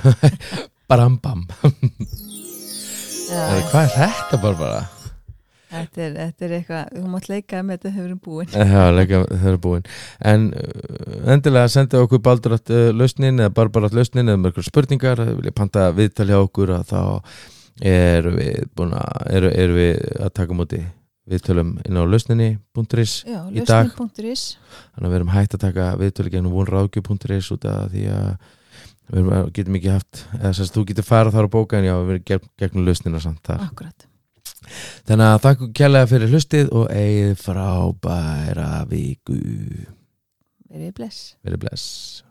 [0.92, 1.46] Barambam
[3.32, 5.01] Hvað er þetta bara bara?
[5.72, 8.52] Þetta, er, þetta er eitthvað, þú mátt leika með þetta hefur búin.
[8.52, 9.88] Já, leika, er búin.
[10.32, 15.24] En uh, endilega senda okkur baldurat uh, lausnin eða bara bara lausnin eða mörgur spurningar,
[15.32, 17.02] vilja panta viðtal hjá okkur að þá
[17.88, 20.82] erum við búin að erum, erum við að taka múti
[21.32, 23.92] við tölum inn á lausninni.is Í dag.
[23.92, 24.44] lausnin.is
[24.92, 28.32] þannig að við erum hægt að taka viðtölu gegnum vonráðgjöf.is út af því að
[29.12, 32.16] við getum ekki haft eða sérst þú getur farað þar á bóka en já, við
[32.16, 33.68] erum gegn, gegnum lausnina samt þar.
[33.70, 34.11] Akkurat
[35.08, 39.40] þannig að þakku kjærlega fyrir hlustið og eigið frábæra viku.
[40.72, 41.32] Verið bless.
[41.44, 42.22] Verið bless